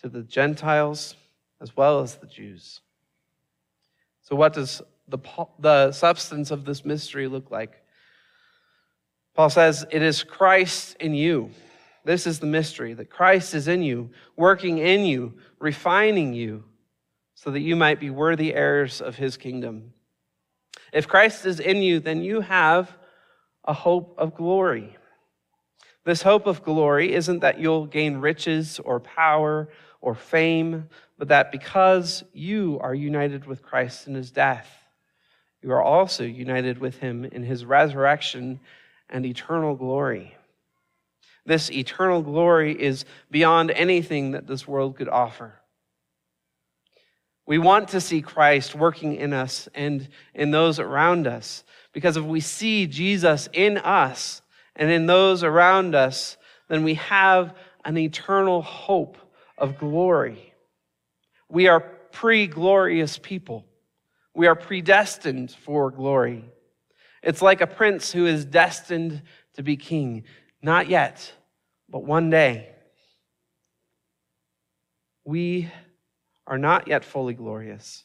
to 0.00 0.08
the 0.08 0.22
Gentiles 0.22 1.16
as 1.60 1.76
well 1.76 2.00
as 2.00 2.16
the 2.16 2.26
Jews. 2.26 2.80
So, 4.26 4.34
what 4.34 4.54
does 4.54 4.82
the, 5.06 5.18
the 5.60 5.92
substance 5.92 6.50
of 6.50 6.64
this 6.64 6.84
mystery 6.84 7.28
look 7.28 7.52
like? 7.52 7.80
Paul 9.34 9.50
says, 9.50 9.86
It 9.92 10.02
is 10.02 10.24
Christ 10.24 10.96
in 10.98 11.14
you. 11.14 11.50
This 12.04 12.26
is 12.26 12.40
the 12.40 12.46
mystery 12.46 12.92
that 12.94 13.08
Christ 13.08 13.54
is 13.54 13.68
in 13.68 13.82
you, 13.82 14.10
working 14.34 14.78
in 14.78 15.04
you, 15.04 15.34
refining 15.60 16.34
you, 16.34 16.64
so 17.34 17.52
that 17.52 17.60
you 17.60 17.76
might 17.76 18.00
be 18.00 18.10
worthy 18.10 18.52
heirs 18.52 19.00
of 19.00 19.14
his 19.14 19.36
kingdom. 19.36 19.92
If 20.92 21.06
Christ 21.06 21.46
is 21.46 21.60
in 21.60 21.76
you, 21.76 22.00
then 22.00 22.20
you 22.20 22.40
have 22.40 22.96
a 23.64 23.72
hope 23.72 24.16
of 24.18 24.34
glory. 24.34 24.96
This 26.04 26.22
hope 26.22 26.46
of 26.46 26.64
glory 26.64 27.14
isn't 27.14 27.40
that 27.40 27.60
you'll 27.60 27.86
gain 27.86 28.16
riches 28.16 28.80
or 28.80 28.98
power 28.98 29.68
or 30.06 30.14
fame, 30.14 30.88
but 31.18 31.26
that 31.26 31.50
because 31.50 32.22
you 32.32 32.78
are 32.80 32.94
united 32.94 33.44
with 33.44 33.60
Christ 33.60 34.06
in 34.06 34.14
his 34.14 34.30
death, 34.30 34.68
you 35.60 35.72
are 35.72 35.82
also 35.82 36.22
united 36.22 36.78
with 36.78 36.98
him 36.98 37.24
in 37.24 37.42
his 37.42 37.64
resurrection 37.64 38.60
and 39.10 39.26
eternal 39.26 39.74
glory. 39.74 40.36
This 41.44 41.72
eternal 41.72 42.22
glory 42.22 42.80
is 42.80 43.04
beyond 43.32 43.72
anything 43.72 44.30
that 44.30 44.46
this 44.46 44.68
world 44.68 44.96
could 44.96 45.08
offer. 45.08 45.54
We 47.44 47.58
want 47.58 47.88
to 47.88 48.00
see 48.00 48.22
Christ 48.22 48.76
working 48.76 49.16
in 49.16 49.32
us 49.32 49.68
and 49.74 50.08
in 50.34 50.52
those 50.52 50.78
around 50.78 51.26
us 51.26 51.64
because 51.92 52.16
if 52.16 52.22
we 52.22 52.38
see 52.38 52.86
Jesus 52.86 53.48
in 53.52 53.78
us 53.78 54.40
and 54.76 54.88
in 54.88 55.06
those 55.06 55.42
around 55.42 55.96
us, 55.96 56.36
then 56.68 56.84
we 56.84 56.94
have 56.94 57.56
an 57.84 57.98
eternal 57.98 58.62
hope 58.62 59.18
of 59.58 59.78
glory. 59.78 60.52
We 61.48 61.68
are 61.68 61.80
pre 61.80 62.46
glorious 62.46 63.18
people. 63.18 63.64
We 64.34 64.46
are 64.46 64.54
predestined 64.54 65.50
for 65.50 65.90
glory. 65.90 66.44
It's 67.22 67.42
like 67.42 67.60
a 67.60 67.66
prince 67.66 68.12
who 68.12 68.26
is 68.26 68.44
destined 68.44 69.22
to 69.54 69.62
be 69.62 69.76
king. 69.76 70.24
Not 70.62 70.88
yet, 70.88 71.32
but 71.88 72.04
one 72.04 72.30
day. 72.30 72.70
We 75.24 75.70
are 76.46 76.58
not 76.58 76.86
yet 76.86 77.04
fully 77.04 77.34
glorious, 77.34 78.04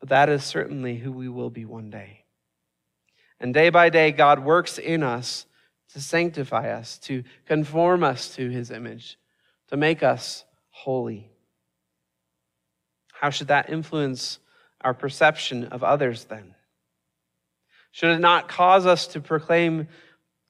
but 0.00 0.10
that 0.10 0.28
is 0.28 0.44
certainly 0.44 0.96
who 0.96 1.12
we 1.12 1.28
will 1.28 1.50
be 1.50 1.64
one 1.64 1.90
day. 1.90 2.24
And 3.40 3.54
day 3.54 3.70
by 3.70 3.88
day, 3.88 4.12
God 4.12 4.40
works 4.40 4.78
in 4.78 5.02
us 5.02 5.46
to 5.92 6.00
sanctify 6.00 6.70
us, 6.70 6.98
to 6.98 7.22
conform 7.46 8.02
us 8.02 8.34
to 8.36 8.50
his 8.50 8.70
image, 8.70 9.18
to 9.68 9.76
make 9.76 10.02
us 10.02 10.44
holy. 10.76 11.30
How 13.14 13.30
should 13.30 13.48
that 13.48 13.70
influence 13.70 14.38
our 14.82 14.92
perception 14.92 15.64
of 15.64 15.82
others 15.82 16.24
then? 16.24 16.54
Should 17.92 18.10
it 18.10 18.20
not 18.20 18.46
cause 18.46 18.84
us 18.84 19.06
to 19.08 19.22
proclaim 19.22 19.88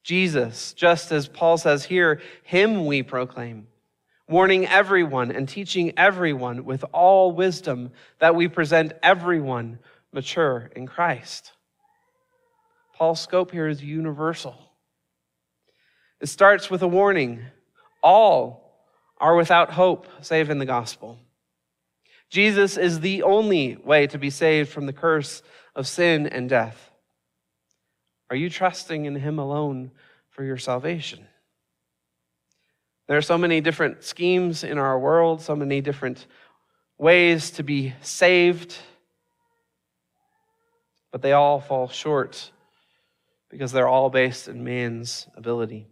Jesus, 0.03 0.73
just 0.73 1.13
as 1.13 1.29
Paul 1.29 1.57
says 1.57 1.85
here, 1.85 2.21
Him 2.43 2.85
we 2.85 3.03
proclaim, 3.03 3.67
warning 4.27 4.67
everyone 4.67 5.31
and 5.31 5.47
teaching 5.47 5.93
everyone 5.95 6.65
with 6.65 6.83
all 6.91 7.31
wisdom 7.31 7.91
that 8.19 8.35
we 8.35 8.49
present 8.49 8.91
everyone 9.01 9.79
mature 10.11 10.69
in 10.75 10.87
Christ? 10.87 11.53
Paul's 12.95 13.21
scope 13.21 13.51
here 13.51 13.69
is 13.69 13.81
universal. 13.81 14.57
It 16.19 16.27
starts 16.27 16.69
with 16.69 16.81
a 16.81 16.87
warning 16.87 17.45
all 18.03 18.66
are 19.19 19.35
without 19.35 19.71
hope 19.71 20.07
save 20.21 20.49
in 20.49 20.59
the 20.59 20.65
gospel. 20.65 21.19
Jesus 22.29 22.77
is 22.77 22.99
the 22.99 23.23
only 23.23 23.77
way 23.77 24.07
to 24.07 24.17
be 24.17 24.29
saved 24.29 24.69
from 24.69 24.85
the 24.85 24.93
curse 24.93 25.41
of 25.75 25.87
sin 25.87 26.27
and 26.27 26.49
death. 26.49 26.91
Are 28.29 28.35
you 28.35 28.49
trusting 28.49 29.05
in 29.05 29.15
Him 29.15 29.39
alone 29.39 29.91
for 30.29 30.43
your 30.43 30.57
salvation? 30.57 31.25
There 33.07 33.17
are 33.17 33.21
so 33.21 33.37
many 33.37 33.61
different 33.61 34.03
schemes 34.03 34.65
in 34.65 34.77
our 34.77 34.99
world, 34.99 35.41
so 35.41 35.55
many 35.55 35.79
different 35.79 36.27
ways 36.97 37.51
to 37.51 37.63
be 37.63 37.93
saved, 38.01 38.75
but 41.11 41.21
they 41.21 41.31
all 41.31 41.61
fall 41.61 41.87
short 41.87 42.51
because 43.49 43.71
they're 43.71 43.87
all 43.87 44.09
based 44.09 44.49
in 44.49 44.63
man's 44.63 45.27
ability. 45.37 45.87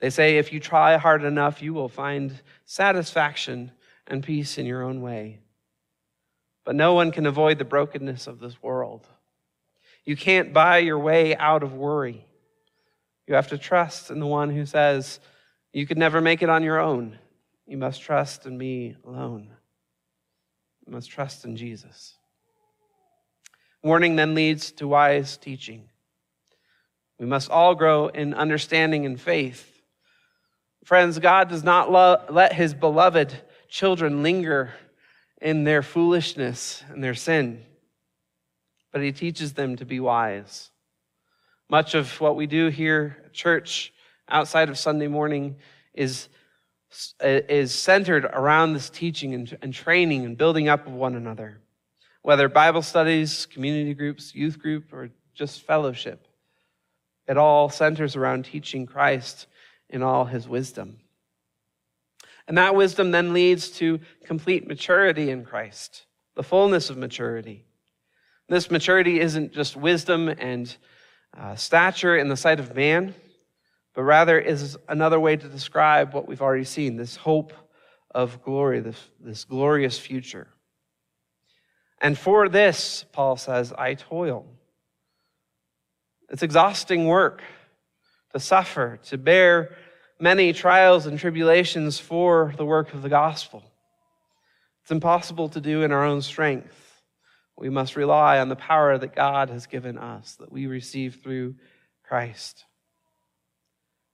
They 0.00 0.10
say 0.10 0.38
if 0.38 0.52
you 0.52 0.60
try 0.60 0.96
hard 0.96 1.24
enough, 1.24 1.62
you 1.62 1.74
will 1.74 1.88
find 1.88 2.40
satisfaction 2.64 3.72
and 4.06 4.22
peace 4.22 4.58
in 4.58 4.66
your 4.66 4.82
own 4.82 5.02
way. 5.02 5.40
But 6.64 6.74
no 6.74 6.94
one 6.94 7.12
can 7.12 7.26
avoid 7.26 7.58
the 7.58 7.64
brokenness 7.64 8.26
of 8.26 8.40
this 8.40 8.62
world. 8.62 9.06
You 10.04 10.16
can't 10.16 10.52
buy 10.52 10.78
your 10.78 10.98
way 10.98 11.36
out 11.36 11.62
of 11.62 11.74
worry. 11.74 12.24
You 13.26 13.34
have 13.34 13.48
to 13.48 13.58
trust 13.58 14.10
in 14.10 14.18
the 14.18 14.26
one 14.26 14.50
who 14.50 14.66
says 14.66 15.20
you 15.72 15.86
could 15.86 15.98
never 15.98 16.20
make 16.20 16.42
it 16.42 16.48
on 16.48 16.62
your 16.62 16.80
own, 16.80 17.18
you 17.66 17.76
must 17.76 18.02
trust 18.02 18.46
in 18.46 18.58
me 18.58 18.96
alone. 19.04 19.50
You 20.86 20.92
must 20.92 21.10
trust 21.10 21.44
in 21.44 21.56
Jesus. 21.56 22.16
Warning 23.82 24.16
then 24.16 24.34
leads 24.34 24.72
to 24.72 24.88
wise 24.88 25.36
teaching. 25.36 25.88
We 27.20 27.26
must 27.26 27.50
all 27.50 27.74
grow 27.74 28.08
in 28.08 28.34
understanding 28.34 29.06
and 29.06 29.20
faith. 29.20 29.69
Friends, 30.84 31.18
God 31.18 31.48
does 31.48 31.62
not 31.62 31.90
lo- 31.90 32.22
let 32.30 32.52
his 32.52 32.74
beloved 32.74 33.34
children 33.68 34.22
linger 34.22 34.72
in 35.40 35.64
their 35.64 35.82
foolishness 35.82 36.82
and 36.88 37.02
their 37.02 37.14
sin, 37.14 37.64
but 38.92 39.02
he 39.02 39.12
teaches 39.12 39.54
them 39.54 39.76
to 39.76 39.84
be 39.84 40.00
wise. 40.00 40.70
Much 41.68 41.94
of 41.94 42.20
what 42.20 42.36
we 42.36 42.46
do 42.46 42.68
here 42.68 43.16
at 43.26 43.32
church 43.32 43.92
outside 44.28 44.68
of 44.68 44.78
Sunday 44.78 45.06
morning 45.06 45.56
is, 45.94 46.28
is 47.20 47.72
centered 47.72 48.24
around 48.24 48.72
this 48.72 48.90
teaching 48.90 49.34
and, 49.34 49.56
and 49.62 49.72
training 49.72 50.24
and 50.24 50.36
building 50.36 50.68
up 50.68 50.86
of 50.86 50.92
one 50.92 51.14
another, 51.14 51.60
whether 52.22 52.48
Bible 52.48 52.82
studies, 52.82 53.46
community 53.46 53.94
groups, 53.94 54.34
youth 54.34 54.58
group, 54.58 54.92
or 54.92 55.10
just 55.34 55.62
fellowship. 55.62 56.26
It 57.28 57.36
all 57.36 57.68
centers 57.68 58.16
around 58.16 58.44
teaching 58.46 58.86
Christ 58.86 59.46
in 59.90 60.02
all 60.02 60.24
his 60.24 60.48
wisdom. 60.48 60.98
And 62.48 62.58
that 62.58 62.74
wisdom 62.74 63.10
then 63.10 63.32
leads 63.32 63.70
to 63.78 64.00
complete 64.24 64.66
maturity 64.66 65.30
in 65.30 65.44
Christ, 65.44 66.06
the 66.34 66.42
fullness 66.42 66.90
of 66.90 66.96
maturity. 66.96 67.64
This 68.48 68.70
maturity 68.70 69.20
isn't 69.20 69.52
just 69.52 69.76
wisdom 69.76 70.28
and 70.28 70.74
uh, 71.38 71.54
stature 71.54 72.16
in 72.16 72.28
the 72.28 72.36
sight 72.36 72.58
of 72.58 72.74
man, 72.74 73.14
but 73.94 74.02
rather 74.02 74.38
is 74.38 74.76
another 74.88 75.20
way 75.20 75.36
to 75.36 75.48
describe 75.48 76.12
what 76.12 76.26
we've 76.26 76.42
already 76.42 76.64
seen 76.64 76.96
this 76.96 77.16
hope 77.16 77.52
of 78.12 78.42
glory, 78.42 78.80
this, 78.80 79.00
this 79.20 79.44
glorious 79.44 79.98
future. 79.98 80.48
And 82.00 82.18
for 82.18 82.48
this, 82.48 83.04
Paul 83.12 83.36
says, 83.36 83.72
I 83.72 83.94
toil. 83.94 84.46
It's 86.30 86.42
exhausting 86.42 87.06
work 87.06 87.42
to 88.32 88.40
suffer, 88.40 88.98
to 89.04 89.18
bear 89.18 89.76
many 90.18 90.52
trials 90.52 91.06
and 91.06 91.18
tribulations 91.18 91.98
for 91.98 92.54
the 92.56 92.64
work 92.64 92.94
of 92.94 93.02
the 93.02 93.08
gospel. 93.08 93.62
It's 94.82 94.90
impossible 94.90 95.48
to 95.50 95.60
do 95.60 95.82
in 95.82 95.92
our 95.92 96.04
own 96.04 96.22
strength. 96.22 96.76
We 97.56 97.70
must 97.70 97.96
rely 97.96 98.38
on 98.38 98.48
the 98.48 98.56
power 98.56 98.96
that 98.96 99.14
God 99.14 99.50
has 99.50 99.66
given 99.66 99.98
us, 99.98 100.36
that 100.36 100.50
we 100.50 100.66
receive 100.66 101.20
through 101.22 101.56
Christ. 102.02 102.64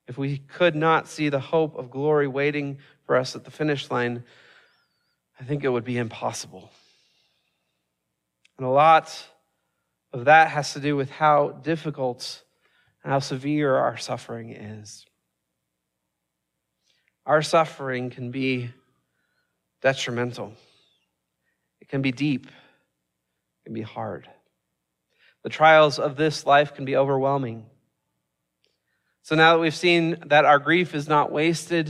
If 0.09 0.19
we 0.19 0.39
could 0.39 0.77
not 0.77 1.09
see 1.09 1.29
the 1.29 1.41
hope 1.41 1.77
of 1.77 1.91
glory 1.91 2.29
waiting 2.29 2.79
for 3.05 3.17
us 3.17 3.35
at 3.35 3.45
the 3.45 3.51
finish 3.51 3.91
line, 3.91 4.25
I 5.41 5.45
think 5.45 5.65
it 5.65 5.69
would 5.69 5.85
be 5.85 5.99
impossible. 5.99 6.71
And 8.59 8.67
a 8.67 8.71
lot 8.71 9.27
of 10.13 10.25
that 10.27 10.49
has 10.49 10.73
to 10.73 10.81
do 10.81 10.97
with 10.97 11.11
how 11.11 11.51
difficult 11.51 12.43
how 13.07 13.21
severe 13.21 13.75
our 13.77 13.97
suffering 13.97 14.51
is. 14.51 15.07
Our 17.25 17.41
suffering 17.41 18.11
can 18.11 18.31
be 18.33 18.71
detrimental, 19.81 20.53
it 21.81 21.89
can 21.89 22.03
be 22.03 22.11
deep, 22.11 22.47
it 22.47 23.65
can 23.65 23.75
be 23.75 23.83
hard. 23.83 24.29
The 25.45 25.51
trials 25.51 26.01
of 26.01 26.17
this 26.17 26.45
life 26.45 26.75
can 26.75 26.85
be 26.85 26.97
overwhelming. 26.97 27.67
So 29.23 29.37
now 29.37 29.55
that 29.55 29.61
we've 29.61 29.75
seen 29.75 30.17
that 30.27 30.45
our 30.45 30.59
grief 30.59 30.95
is 30.95 31.09
not 31.09 31.31
wasted, 31.31 31.89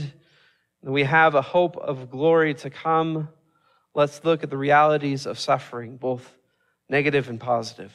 and 0.83 0.93
we 0.93 1.03
have 1.03 1.33
a 1.33 1.41
hope 1.41 1.77
of 1.77 2.11
glory 2.11 2.53
to 2.55 2.69
come, 2.69 3.29
let's 3.95 4.23
look 4.23 4.43
at 4.43 4.51
the 4.51 4.57
realities 4.57 5.25
of 5.25 5.39
suffering, 5.39 5.97
both 5.97 6.37
negative 6.89 7.29
and 7.29 7.39
positive. 7.39 7.91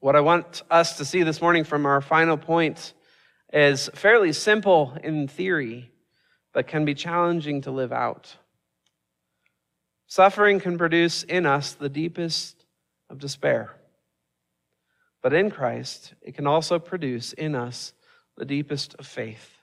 What 0.00 0.14
I 0.14 0.20
want 0.20 0.62
us 0.70 0.96
to 0.98 1.04
see 1.04 1.24
this 1.24 1.42
morning 1.42 1.64
from 1.64 1.84
our 1.84 2.00
final 2.00 2.36
point 2.36 2.94
is 3.52 3.90
fairly 3.94 4.32
simple 4.32 4.96
in 5.02 5.26
theory, 5.26 5.90
but 6.54 6.68
can 6.68 6.84
be 6.84 6.94
challenging 6.94 7.62
to 7.62 7.72
live 7.72 7.90
out. 7.90 8.36
Suffering 10.06 10.60
can 10.60 10.78
produce 10.78 11.24
in 11.24 11.46
us 11.46 11.72
the 11.72 11.88
deepest 11.88 12.64
of 13.10 13.18
despair. 13.18 13.74
But 15.20 15.32
in 15.32 15.50
Christ, 15.50 16.14
it 16.22 16.36
can 16.36 16.46
also 16.46 16.78
produce 16.78 17.32
in 17.32 17.56
us 17.56 17.92
the 18.36 18.44
deepest 18.44 18.94
of 19.00 19.06
faith. 19.06 19.56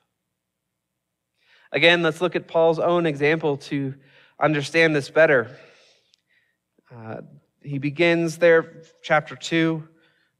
Again, 1.71 2.01
let's 2.01 2.19
look 2.19 2.35
at 2.35 2.45
Paul's 2.45 2.79
own 2.79 3.05
example 3.05 3.55
to 3.57 3.95
understand 4.37 4.93
this 4.93 5.09
better. 5.09 5.55
Uh, 6.93 7.21
he 7.63 7.77
begins 7.77 8.37
there, 8.37 8.81
chapter 9.01 9.37
2, 9.37 9.87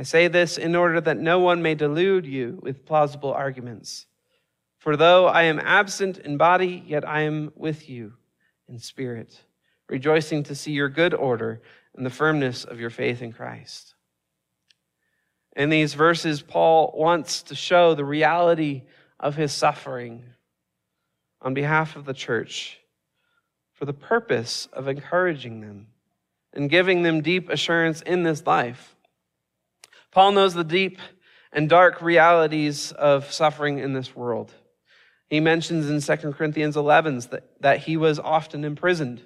I 0.00 0.02
say 0.02 0.28
this 0.28 0.56
in 0.56 0.74
order 0.76 0.98
that 0.98 1.18
no 1.18 1.40
one 1.40 1.60
may 1.60 1.74
delude 1.74 2.24
you 2.24 2.58
with 2.62 2.86
plausible 2.86 3.34
arguments. 3.34 4.06
For 4.78 4.96
though 4.96 5.26
I 5.26 5.42
am 5.42 5.60
absent 5.60 6.16
in 6.16 6.38
body, 6.38 6.82
yet 6.86 7.06
I 7.06 7.20
am 7.24 7.52
with 7.54 7.86
you 7.86 8.14
in 8.66 8.78
spirit, 8.78 9.38
rejoicing 9.90 10.42
to 10.44 10.54
see 10.54 10.72
your 10.72 10.88
good 10.88 11.12
order 11.12 11.60
and 11.94 12.06
the 12.06 12.08
firmness 12.08 12.64
of 12.64 12.80
your 12.80 12.88
faith 12.88 13.20
in 13.20 13.30
Christ. 13.30 13.94
In 15.54 15.68
these 15.68 15.92
verses, 15.92 16.40
Paul 16.40 16.94
wants 16.96 17.42
to 17.42 17.54
show 17.54 17.94
the 17.94 18.02
reality 18.02 18.84
of 19.18 19.36
his 19.36 19.52
suffering 19.52 20.24
on 21.42 21.52
behalf 21.52 21.94
of 21.94 22.06
the 22.06 22.14
church 22.14 22.80
for 23.74 23.84
the 23.84 23.92
purpose 23.92 24.66
of 24.72 24.88
encouraging 24.88 25.60
them 25.60 25.88
and 26.54 26.70
giving 26.70 27.02
them 27.02 27.20
deep 27.20 27.50
assurance 27.50 28.00
in 28.00 28.22
this 28.22 28.46
life. 28.46 28.96
Paul 30.12 30.32
knows 30.32 30.54
the 30.54 30.64
deep 30.64 30.98
and 31.52 31.68
dark 31.68 32.02
realities 32.02 32.92
of 32.92 33.32
suffering 33.32 33.78
in 33.78 33.92
this 33.92 34.14
world. 34.14 34.52
He 35.28 35.40
mentions 35.40 35.88
in 35.88 36.18
2 36.18 36.32
Corinthians 36.32 36.76
11 36.76 37.20
that, 37.30 37.44
that 37.60 37.78
he 37.78 37.96
was 37.96 38.18
often 38.18 38.64
imprisoned, 38.64 39.22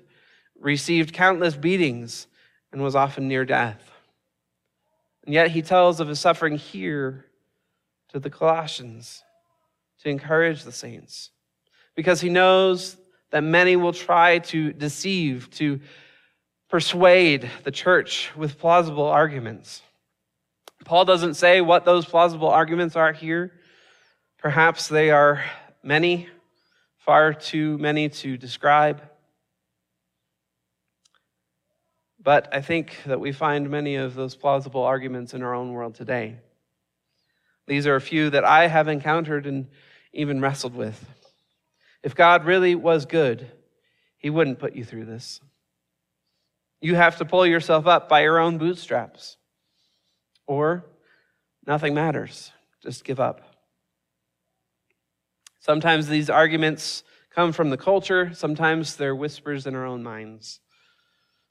received 0.58 1.14
countless 1.14 1.56
beatings, 1.56 2.26
and 2.72 2.82
was 2.82 2.94
often 2.94 3.28
near 3.28 3.44
death. 3.44 3.90
And 5.24 5.32
yet 5.32 5.50
he 5.50 5.62
tells 5.62 6.00
of 6.00 6.08
his 6.08 6.20
suffering 6.20 6.56
here 6.56 7.24
to 8.08 8.18
the 8.18 8.30
Colossians 8.30 9.22
to 10.02 10.08
encourage 10.10 10.64
the 10.64 10.72
saints 10.72 11.30
because 11.94 12.20
he 12.20 12.28
knows 12.28 12.96
that 13.30 13.42
many 13.42 13.76
will 13.76 13.92
try 13.92 14.38
to 14.38 14.72
deceive, 14.72 15.50
to 15.52 15.80
persuade 16.68 17.50
the 17.62 17.70
church 17.70 18.30
with 18.36 18.58
plausible 18.58 19.06
arguments. 19.06 19.82
Paul 20.84 21.06
doesn't 21.06 21.34
say 21.34 21.60
what 21.60 21.84
those 21.84 22.04
plausible 22.04 22.48
arguments 22.48 22.94
are 22.94 23.12
here. 23.12 23.52
Perhaps 24.38 24.88
they 24.88 25.10
are 25.10 25.42
many, 25.82 26.28
far 26.98 27.32
too 27.32 27.78
many 27.78 28.10
to 28.10 28.36
describe. 28.36 29.02
But 32.22 32.48
I 32.52 32.60
think 32.60 32.96
that 33.06 33.20
we 33.20 33.32
find 33.32 33.70
many 33.70 33.96
of 33.96 34.14
those 34.14 34.36
plausible 34.36 34.82
arguments 34.82 35.32
in 35.32 35.42
our 35.42 35.54
own 35.54 35.72
world 35.72 35.94
today. 35.94 36.36
These 37.66 37.86
are 37.86 37.96
a 37.96 38.00
few 38.00 38.30
that 38.30 38.44
I 38.44 38.66
have 38.66 38.88
encountered 38.88 39.46
and 39.46 39.68
even 40.12 40.40
wrestled 40.40 40.74
with. 40.74 41.02
If 42.02 42.14
God 42.14 42.44
really 42.44 42.74
was 42.74 43.06
good, 43.06 43.50
He 44.18 44.28
wouldn't 44.28 44.58
put 44.58 44.74
you 44.74 44.84
through 44.84 45.06
this. 45.06 45.40
You 46.80 46.94
have 46.94 47.16
to 47.18 47.24
pull 47.24 47.46
yourself 47.46 47.86
up 47.86 48.10
by 48.10 48.20
your 48.22 48.38
own 48.38 48.58
bootstraps. 48.58 49.38
Or 50.46 50.84
nothing 51.66 51.94
matters. 51.94 52.52
Just 52.82 53.04
give 53.04 53.20
up. 53.20 53.42
Sometimes 55.60 56.08
these 56.08 56.28
arguments 56.28 57.04
come 57.34 57.52
from 57.52 57.70
the 57.70 57.76
culture, 57.76 58.32
sometimes 58.34 58.96
they're 58.96 59.16
whispers 59.16 59.66
in 59.66 59.74
our 59.74 59.86
own 59.86 60.02
minds. 60.02 60.60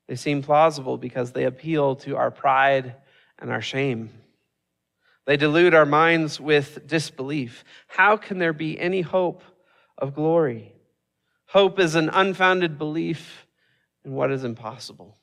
They 0.08 0.16
seem 0.16 0.44
plausible 0.44 0.98
because 0.98 1.32
they 1.32 1.46
appeal 1.46 1.96
to 1.98 2.16
our 2.18 2.32
pride 2.32 2.96
and 3.40 3.52
our 3.52 3.62
shame. 3.62 4.12
They 5.26 5.38
delude 5.38 5.74
our 5.74 5.86
minds 5.86 6.40
with 6.40 6.86
disbelief. 6.86 7.64
How 7.88 8.18
can 8.18 8.38
there 8.38 8.54
be 8.54 8.80
any 8.80 9.02
hope 9.02 9.42
of 9.98 10.14
glory? 10.14 10.74
Hope 11.48 11.80
is 11.80 11.96
an 11.96 12.10
unfounded 12.10 12.78
belief 12.78 13.48
in 14.04 14.14
what 14.14 14.32
is 14.32 14.44
impossible. 14.44 15.18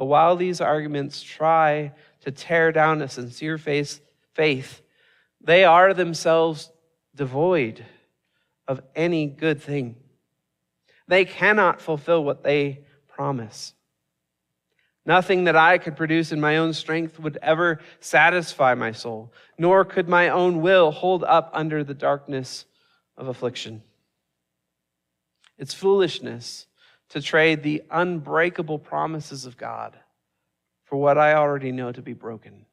But 0.00 0.06
while 0.06 0.34
these 0.34 0.62
arguments 0.62 1.20
try 1.20 1.92
to 2.22 2.30
tear 2.30 2.72
down 2.72 3.02
a 3.02 3.08
sincere 3.08 3.58
faith, 3.58 4.80
they 5.42 5.64
are 5.64 5.92
themselves 5.92 6.72
devoid 7.14 7.84
of 8.66 8.80
any 8.96 9.26
good 9.26 9.60
thing. 9.60 9.96
They 11.06 11.26
cannot 11.26 11.82
fulfill 11.82 12.24
what 12.24 12.42
they 12.42 12.80
promise. 13.08 13.74
Nothing 15.04 15.44
that 15.44 15.56
I 15.56 15.76
could 15.76 15.98
produce 15.98 16.32
in 16.32 16.40
my 16.40 16.56
own 16.56 16.72
strength 16.72 17.20
would 17.20 17.36
ever 17.42 17.80
satisfy 17.98 18.72
my 18.74 18.92
soul, 18.92 19.34
nor 19.58 19.84
could 19.84 20.08
my 20.08 20.30
own 20.30 20.62
will 20.62 20.92
hold 20.92 21.24
up 21.24 21.50
under 21.52 21.84
the 21.84 21.92
darkness 21.92 22.64
of 23.18 23.28
affliction. 23.28 23.82
It's 25.58 25.74
foolishness 25.74 26.68
to 27.10 27.20
trade 27.20 27.62
the 27.62 27.82
unbreakable 27.90 28.78
promises 28.78 29.44
of 29.44 29.56
God 29.56 29.98
for 30.84 30.96
what 30.96 31.18
I 31.18 31.34
already 31.34 31.72
know 31.72 31.92
to 31.92 32.02
be 32.02 32.12
broken. 32.12 32.66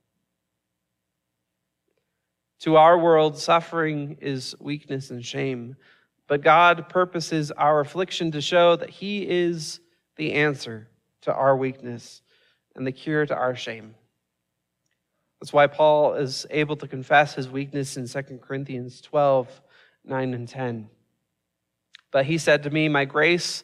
To 2.61 2.75
our 2.77 2.97
world, 2.97 3.37
suffering 3.37 4.17
is 4.21 4.55
weakness 4.59 5.11
and 5.11 5.23
shame, 5.23 5.75
but 6.27 6.41
God 6.41 6.89
purposes 6.89 7.51
our 7.51 7.79
affliction 7.79 8.31
to 8.31 8.41
show 8.41 8.75
that 8.75 8.89
He 8.89 9.27
is 9.27 9.79
the 10.15 10.33
answer 10.33 10.87
to 11.21 11.33
our 11.33 11.55
weakness 11.55 12.21
and 12.75 12.85
the 12.85 12.91
cure 12.91 13.25
to 13.25 13.35
our 13.35 13.55
shame. 13.55 13.95
That's 15.39 15.53
why 15.53 15.67
Paul 15.67 16.15
is 16.15 16.47
able 16.49 16.75
to 16.77 16.87
confess 16.87 17.35
his 17.35 17.47
weakness 17.47 17.97
in 17.97 18.07
2 18.07 18.39
Corinthians 18.39 19.01
12 19.01 19.61
9 20.05 20.33
and 20.33 20.47
10. 20.47 20.89
But 22.11 22.25
he 22.25 22.37
said 22.37 22.63
to 22.63 22.69
me, 22.69 22.87
My 22.87 23.05
grace 23.05 23.63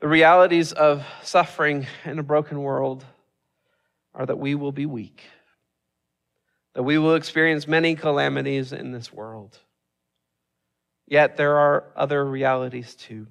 The 0.00 0.08
realities 0.08 0.72
of 0.72 1.04
suffering 1.22 1.86
in 2.04 2.18
a 2.18 2.22
broken 2.22 2.62
world 2.62 3.04
are 4.14 4.24
that 4.24 4.38
we 4.38 4.54
will 4.54 4.70
be 4.70 4.86
weak, 4.86 5.22
that 6.74 6.84
we 6.84 6.98
will 6.98 7.16
experience 7.16 7.66
many 7.66 7.96
calamities 7.96 8.72
in 8.72 8.92
this 8.92 9.12
world. 9.12 9.58
Yet 11.06 11.36
there 11.36 11.56
are 11.56 11.84
other 11.96 12.24
realities 12.24 12.94
too. 12.94 13.26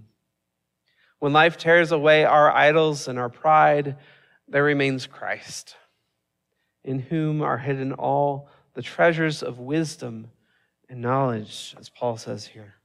When 1.19 1.32
life 1.32 1.58
tears 1.58 1.91
away 1.91 2.25
our 2.25 2.51
idols 2.51 3.08
and 3.08 3.17
our 3.17 3.30
pride, 3.30 3.95
there 4.47 4.63
remains 4.63 5.08
Christ, 5.08 5.75
in 6.84 6.99
whom 6.99 7.41
are 7.41 7.58
hidden 7.58 7.93
all 7.93 8.49
the 8.73 8.82
treasures 8.82 9.41
of 9.41 9.58
wisdom 9.58 10.32
and 10.89 11.01
knowledge, 11.01 11.75
as 11.80 11.89
Paul 11.89 12.17
says 12.17 12.45
here. 12.45 12.75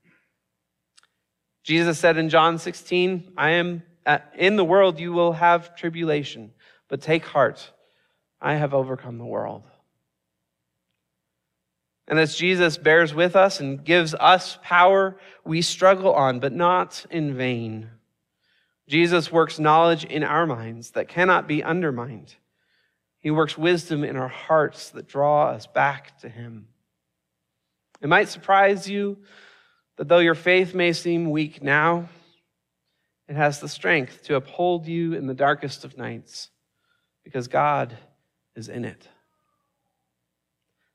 Jesus 1.62 1.98
said 1.98 2.16
in 2.16 2.28
John 2.28 2.58
16, 2.58 3.32
I 3.36 3.50
am 3.50 3.82
at, 4.04 4.32
in 4.36 4.56
the 4.56 4.64
world 4.64 4.98
you 4.98 5.12
will 5.12 5.32
have 5.32 5.76
tribulation, 5.76 6.52
but 6.88 7.00
take 7.00 7.24
heart, 7.24 7.70
I 8.40 8.54
have 8.54 8.74
overcome 8.74 9.18
the 9.18 9.24
world. 9.24 9.64
And 12.08 12.18
as 12.18 12.34
Jesus 12.34 12.76
bears 12.76 13.14
with 13.14 13.36
us 13.36 13.60
and 13.60 13.84
gives 13.84 14.12
us 14.14 14.58
power, 14.62 15.16
we 15.44 15.62
struggle 15.62 16.12
on, 16.12 16.40
but 16.40 16.52
not 16.52 17.06
in 17.10 17.36
vain. 17.36 17.90
Jesus 18.88 19.30
works 19.30 19.58
knowledge 19.58 20.04
in 20.04 20.24
our 20.24 20.46
minds 20.46 20.90
that 20.90 21.08
cannot 21.08 21.46
be 21.46 21.62
undermined. 21.62 22.34
He 23.20 23.30
works 23.30 23.56
wisdom 23.56 24.02
in 24.02 24.16
our 24.16 24.28
hearts 24.28 24.90
that 24.90 25.06
draw 25.06 25.50
us 25.50 25.66
back 25.68 26.18
to 26.20 26.28
Him. 26.28 26.66
It 28.00 28.08
might 28.08 28.28
surprise 28.28 28.90
you 28.90 29.18
that 29.96 30.08
though 30.08 30.18
your 30.18 30.34
faith 30.34 30.74
may 30.74 30.92
seem 30.92 31.30
weak 31.30 31.62
now, 31.62 32.08
it 33.28 33.36
has 33.36 33.60
the 33.60 33.68
strength 33.68 34.24
to 34.24 34.36
uphold 34.36 34.86
you 34.86 35.14
in 35.14 35.26
the 35.26 35.34
darkest 35.34 35.84
of 35.84 35.96
nights 35.96 36.50
because 37.24 37.48
God 37.48 37.96
is 38.54 38.68
in 38.68 38.84
it. 38.84 39.08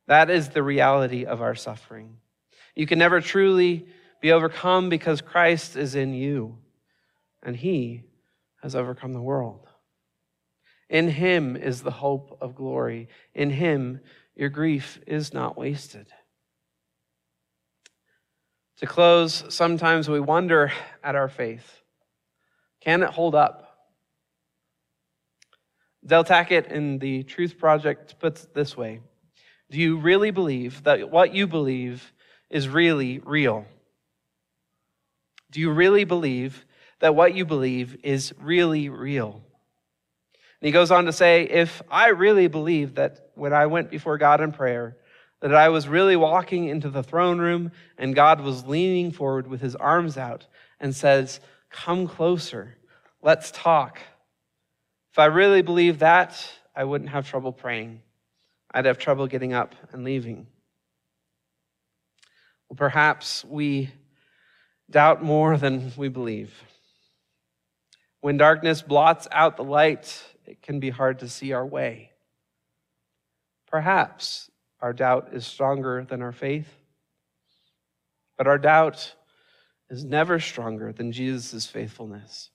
That 0.07 0.29
is 0.29 0.49
the 0.49 0.63
reality 0.63 1.25
of 1.25 1.41
our 1.41 1.55
suffering. 1.55 2.17
You 2.75 2.85
can 2.85 2.99
never 2.99 3.21
truly 3.21 3.87
be 4.21 4.31
overcome 4.31 4.89
because 4.89 5.21
Christ 5.21 5.75
is 5.75 5.95
in 5.95 6.13
you 6.13 6.57
and 7.43 7.55
he 7.55 8.03
has 8.61 8.75
overcome 8.75 9.13
the 9.13 9.21
world. 9.21 9.67
In 10.89 11.09
him 11.09 11.55
is 11.55 11.81
the 11.81 11.91
hope 11.91 12.37
of 12.41 12.55
glory. 12.55 13.09
In 13.33 13.49
him, 13.49 13.99
your 14.35 14.49
grief 14.49 14.99
is 15.05 15.33
not 15.33 15.57
wasted. 15.57 16.07
To 18.77 18.85
close, 18.85 19.43
sometimes 19.49 20.07
we 20.07 20.19
wonder 20.19 20.71
at 21.03 21.15
our 21.15 21.29
faith. 21.29 21.81
Can 22.79 23.01
it 23.01 23.09
hold 23.09 23.33
up? 23.33 23.63
Del 26.05 26.23
Tackett 26.23 26.71
in 26.71 26.99
the 26.99 27.23
Truth 27.23 27.57
Project 27.57 28.19
puts 28.19 28.43
it 28.43 28.53
this 28.53 28.77
way 28.77 29.01
Do 29.71 29.79
you 29.79 29.97
really 29.97 30.31
believe 30.31 30.83
that 30.83 31.09
what 31.09 31.33
you 31.33 31.47
believe 31.47 32.13
is 32.49 32.69
really 32.69 33.19
real? 33.19 33.65
Do 35.49 35.59
you 35.59 35.71
really 35.71 36.03
believe 36.03 36.65
that 36.99 37.15
what 37.15 37.33
you 37.33 37.45
believe 37.45 37.97
is 38.03 38.33
really 38.39 38.89
real? 38.89 39.41
And 40.61 40.67
he 40.67 40.71
goes 40.71 40.91
on 40.91 41.05
to 41.05 41.13
say, 41.13 41.43
if 41.43 41.81
I 41.89 42.09
really 42.09 42.47
believe 42.47 42.95
that 42.95 43.29
when 43.35 43.53
I 43.53 43.67
went 43.67 43.89
before 43.89 44.17
God 44.17 44.41
in 44.41 44.51
prayer, 44.51 44.97
that 45.41 45.53
I 45.53 45.69
was 45.69 45.87
really 45.87 46.15
walking 46.15 46.67
into 46.67 46.89
the 46.89 47.03
throne 47.03 47.39
room 47.39 47.71
and 47.97 48.15
God 48.15 48.41
was 48.41 48.65
leaning 48.65 49.11
forward 49.11 49.47
with 49.47 49.61
his 49.61 49.75
arms 49.75 50.17
out 50.17 50.47
and 50.79 50.95
says, 50.95 51.39
Come 51.69 52.07
closer, 52.07 52.77
let's 53.21 53.51
talk. 53.51 53.99
If 55.11 55.19
I 55.19 55.25
really 55.25 55.61
believed 55.61 55.99
that, 55.99 56.49
I 56.75 56.83
wouldn't 56.83 57.09
have 57.09 57.29
trouble 57.29 57.51
praying. 57.51 58.01
I'd 58.71 58.85
have 58.85 58.97
trouble 58.97 59.27
getting 59.27 59.53
up 59.53 59.75
and 59.91 60.03
leaving. 60.03 60.47
Well, 62.69 62.77
perhaps 62.77 63.45
we 63.45 63.91
doubt 64.89 65.23
more 65.23 65.57
than 65.57 65.91
we 65.97 66.09
believe. 66.09 66.53
When 68.21 68.37
darkness 68.37 68.81
blots 68.81 69.27
out 69.31 69.57
the 69.57 69.63
light, 69.63 70.23
it 70.45 70.61
can 70.61 70.79
be 70.79 70.89
hard 70.89 71.19
to 71.19 71.29
see 71.29 71.53
our 71.53 71.65
way. 71.65 72.11
Perhaps 73.67 74.49
our 74.79 74.93
doubt 74.93 75.29
is 75.33 75.45
stronger 75.45 76.05
than 76.07 76.21
our 76.21 76.31
faith, 76.31 76.67
but 78.37 78.47
our 78.47 78.57
doubt 78.57 79.15
is 79.89 80.03
never 80.03 80.39
stronger 80.39 80.91
than 80.91 81.11
Jesus' 81.11 81.65
faithfulness. 81.65 82.51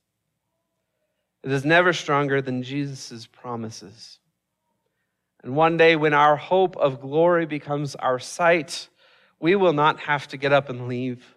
It 1.42 1.50
is 1.50 1.64
never 1.64 1.92
stronger 1.92 2.40
than 2.40 2.62
Jesus' 2.62 3.26
promises. 3.26 4.18
And 5.42 5.56
one 5.56 5.76
day, 5.76 5.96
when 5.96 6.14
our 6.14 6.36
hope 6.36 6.76
of 6.76 7.00
glory 7.00 7.46
becomes 7.46 7.96
our 7.96 8.20
sight, 8.20 8.88
we 9.40 9.56
will 9.56 9.72
not 9.72 9.98
have 10.00 10.28
to 10.28 10.36
get 10.36 10.52
up 10.52 10.68
and 10.68 10.86
leave. 10.86 11.36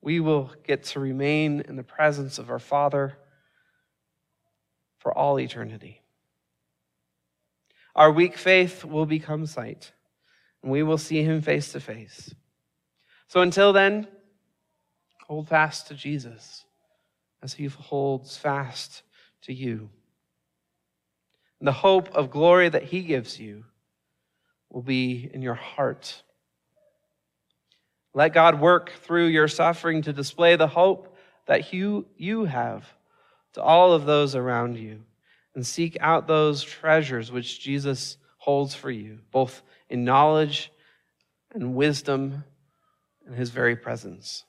We 0.00 0.18
will 0.18 0.50
get 0.66 0.82
to 0.84 1.00
remain 1.00 1.60
in 1.60 1.76
the 1.76 1.84
presence 1.84 2.38
of 2.38 2.50
our 2.50 2.58
Father 2.58 3.16
for 4.98 5.16
all 5.16 5.38
eternity. 5.38 6.00
Our 7.94 8.10
weak 8.10 8.36
faith 8.36 8.84
will 8.84 9.06
become 9.06 9.46
sight, 9.46 9.92
and 10.62 10.72
we 10.72 10.82
will 10.82 10.98
see 10.98 11.22
him 11.22 11.40
face 11.40 11.72
to 11.72 11.80
face. 11.80 12.34
So 13.28 13.40
until 13.40 13.72
then, 13.72 14.08
hold 15.26 15.48
fast 15.48 15.88
to 15.88 15.94
Jesus 15.94 16.64
as 17.42 17.54
he 17.54 17.66
holds 17.66 18.36
fast 18.36 19.02
to 19.42 19.52
you. 19.52 19.90
And 21.60 21.68
the 21.68 21.72
hope 21.72 22.14
of 22.14 22.30
glory 22.30 22.68
that 22.68 22.84
he 22.84 23.02
gives 23.02 23.38
you 23.38 23.64
will 24.70 24.82
be 24.82 25.30
in 25.32 25.40
your 25.40 25.54
heart. 25.54 26.22
Let 28.12 28.32
God 28.32 28.60
work 28.60 28.92
through 29.02 29.26
your 29.26 29.48
suffering 29.48 30.02
to 30.02 30.12
display 30.12 30.56
the 30.56 30.66
hope 30.66 31.16
that 31.46 31.72
you, 31.72 32.06
you 32.16 32.44
have 32.44 32.84
to 33.52 33.62
all 33.62 33.92
of 33.92 34.04
those 34.04 34.34
around 34.34 34.76
you 34.76 35.02
and 35.54 35.66
seek 35.66 35.96
out 36.00 36.26
those 36.26 36.62
treasures 36.62 37.30
which 37.30 37.60
Jesus 37.60 38.16
holds 38.38 38.74
for 38.74 38.90
you, 38.90 39.20
both 39.30 39.62
in 39.88 40.04
knowledge 40.04 40.70
and 41.52 41.74
wisdom 41.74 42.44
and 43.26 43.34
his 43.34 43.50
very 43.50 43.76
presence. 43.76 44.44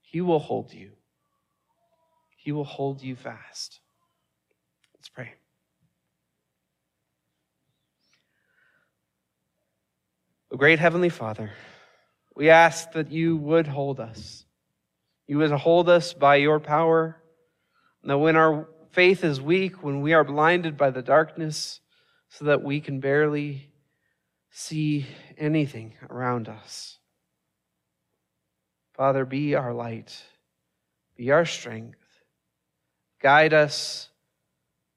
He 0.00 0.20
will 0.20 0.38
hold 0.38 0.72
you. 0.72 0.92
He 2.36 2.52
will 2.52 2.64
hold 2.64 3.02
you 3.02 3.16
fast. 3.16 3.80
Let's 4.94 5.08
pray. 5.08 5.34
O 10.52 10.56
great 10.56 10.78
Heavenly 10.78 11.10
Father, 11.10 11.52
we 12.34 12.48
ask 12.48 12.92
that 12.92 13.12
you 13.12 13.36
would 13.36 13.66
hold 13.66 14.00
us. 14.00 14.44
You 15.26 15.38
would 15.38 15.50
hold 15.52 15.88
us 15.88 16.12
by 16.12 16.36
your 16.36 16.58
power. 16.58 17.22
That 18.04 18.18
when 18.18 18.36
our 18.36 18.68
faith 18.90 19.24
is 19.24 19.40
weak, 19.40 19.82
when 19.82 20.00
we 20.00 20.12
are 20.12 20.24
blinded 20.24 20.76
by 20.76 20.90
the 20.90 21.02
darkness, 21.02 21.80
so 22.28 22.44
that 22.46 22.62
we 22.62 22.80
can 22.80 23.00
barely 23.00 23.70
see 24.50 25.06
anything 25.38 25.94
around 26.08 26.48
us. 26.48 26.98
Father, 28.94 29.24
be 29.24 29.54
our 29.54 29.72
light, 29.72 30.22
be 31.16 31.30
our 31.30 31.44
strength. 31.44 31.96
Guide 33.22 33.52
us 33.52 34.08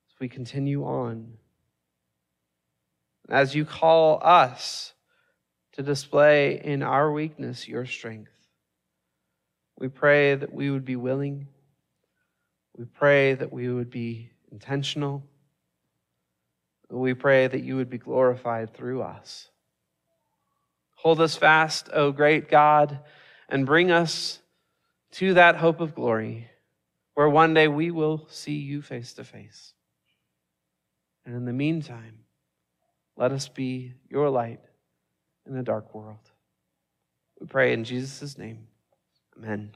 as 0.09 0.19
we 0.19 0.29
continue 0.29 0.85
on. 0.85 1.33
As 3.29 3.53
you 3.53 3.65
call 3.65 4.21
us 4.23 4.93
to 5.73 5.83
display 5.83 6.61
in 6.63 6.83
our 6.83 7.11
weakness 7.11 7.67
your 7.67 7.85
strength, 7.85 8.31
we 9.77 9.87
pray 9.89 10.35
that 10.35 10.53
we 10.53 10.69
would 10.69 10.85
be 10.85 10.95
willing. 10.95 11.47
We 12.77 12.85
pray 12.85 13.35
that 13.35 13.51
we 13.51 13.69
would 13.69 13.89
be 13.89 14.31
intentional. 14.51 15.23
We 16.89 17.13
pray 17.13 17.47
that 17.47 17.63
you 17.63 17.75
would 17.77 17.89
be 17.89 17.97
glorified 17.97 18.73
through 18.73 19.01
us. 19.01 19.49
Hold 20.95 21.19
us 21.21 21.35
fast, 21.35 21.89
O 21.93 22.11
great 22.11 22.49
God, 22.49 22.99
and 23.49 23.65
bring 23.65 23.91
us 23.91 24.39
to 25.11 25.33
that 25.35 25.57
hope 25.57 25.79
of 25.79 25.93
glory 25.93 26.49
where 27.13 27.29
one 27.29 27.53
day 27.53 27.67
we 27.67 27.91
will 27.91 28.27
see 28.29 28.55
you 28.55 28.81
face 28.81 29.13
to 29.13 29.23
face. 29.23 29.73
And 31.25 31.35
in 31.35 31.45
the 31.45 31.53
meantime, 31.53 32.19
let 33.15 33.31
us 33.31 33.47
be 33.47 33.93
your 34.09 34.29
light 34.29 34.59
in 35.47 35.55
a 35.55 35.63
dark 35.63 35.93
world. 35.93 36.31
We 37.39 37.47
pray 37.47 37.73
in 37.73 37.83
Jesus' 37.83 38.37
name. 38.37 38.67
Amen. 39.37 39.71